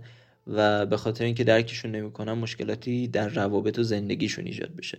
و 0.48 0.86
به 0.86 0.96
خاطر 0.96 1.24
اینکه 1.24 1.44
درکشون 1.44 1.90
نمی‌کنن 1.90 2.32
مشکلاتی 2.32 3.08
در 3.08 3.28
روابط 3.28 3.78
و 3.78 3.82
زندگیشون 3.82 4.46
ایجاد 4.46 4.76
بشه. 4.76 4.98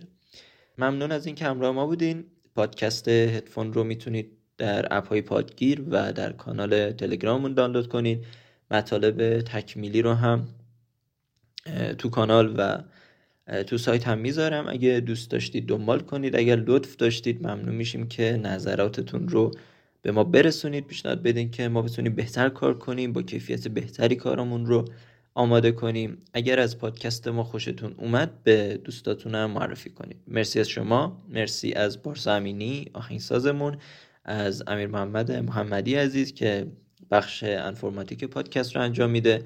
ممنون 0.78 1.12
از 1.12 1.26
اینکه 1.26 1.44
همراه 1.44 1.72
ما 1.72 1.86
بودین. 1.86 2.24
پادکست 2.54 3.08
هدفون 3.08 3.72
رو 3.72 3.84
می‌تونید 3.84 4.30
در 4.58 4.86
اپ 4.90 5.08
های 5.08 5.22
پادگیر 5.22 5.82
و 5.90 6.12
در 6.12 6.32
کانال 6.32 6.92
تلگراممون 6.92 7.54
دانلود 7.54 7.88
کنید 7.88 8.24
مطالب 8.70 9.40
تکمیلی 9.40 10.02
رو 10.02 10.14
هم 10.14 10.48
تو 11.98 12.08
کانال 12.08 12.54
و 12.56 12.82
تو 13.62 13.78
سایت 13.78 14.08
هم 14.08 14.18
می‌ذارم. 14.18 14.68
اگه 14.68 15.00
دوست 15.00 15.30
داشتید 15.30 15.66
دنبال 15.68 16.00
کنید 16.00 16.36
اگر 16.36 16.56
لطف 16.56 16.96
داشتید 16.96 17.46
ممنون 17.46 17.74
میشیم 17.74 18.08
که 18.08 18.40
نظراتتون 18.42 19.28
رو 19.28 19.50
به 20.02 20.12
ما 20.12 20.24
برسونید. 20.24 20.86
پیشنهاد 20.86 21.22
بدین 21.22 21.50
که 21.50 21.68
ما 21.68 21.82
بتونیم 21.82 22.14
بهتر 22.14 22.48
کار 22.48 22.78
کنیم 22.78 23.12
با 23.12 23.22
کیفیت 23.22 23.68
بهتری 23.68 24.16
کارمون 24.16 24.66
رو 24.66 24.84
آماده 25.34 25.72
کنیم. 25.72 26.18
اگر 26.34 26.60
از 26.60 26.78
پادکست 26.78 27.28
ما 27.28 27.44
خوشتون 27.44 27.94
اومد 27.98 28.42
به 28.42 28.80
دوستاتون 28.84 29.34
هم 29.34 29.50
معرفی 29.50 29.90
کنید. 29.90 30.16
مرسی 30.26 30.60
از 30.60 30.68
شما. 30.68 31.22
مرسی 31.28 31.72
از 31.72 32.02
بارسا 32.02 32.34
امینی 32.34 32.90
آهنگسازمون. 32.92 33.78
از 34.24 34.62
امیر 34.66 34.86
محمد 34.86 35.32
محمدی 35.32 35.94
عزیز 35.94 36.34
که 36.34 36.66
بخش 37.10 37.44
انفرماتیک 37.44 38.24
پادکست 38.24 38.76
رو 38.76 38.82
انجام 38.82 39.10
میده. 39.10 39.42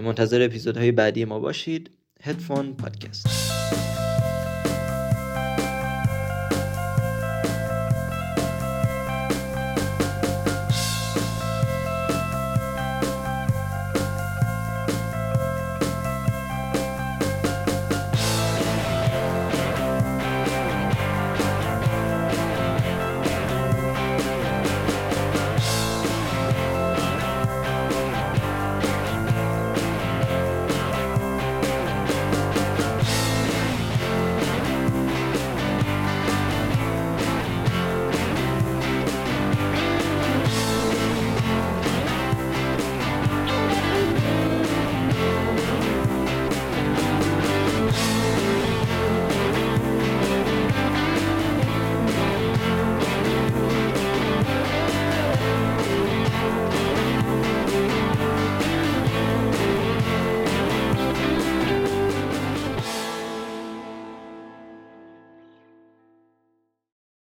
منتظر 0.00 0.42
اپیزودهای 0.42 0.92
بعدی 0.92 1.24
ما 1.24 1.38
باشید. 1.38 1.90
هدفون 2.22 2.72
پادکست 2.72 3.26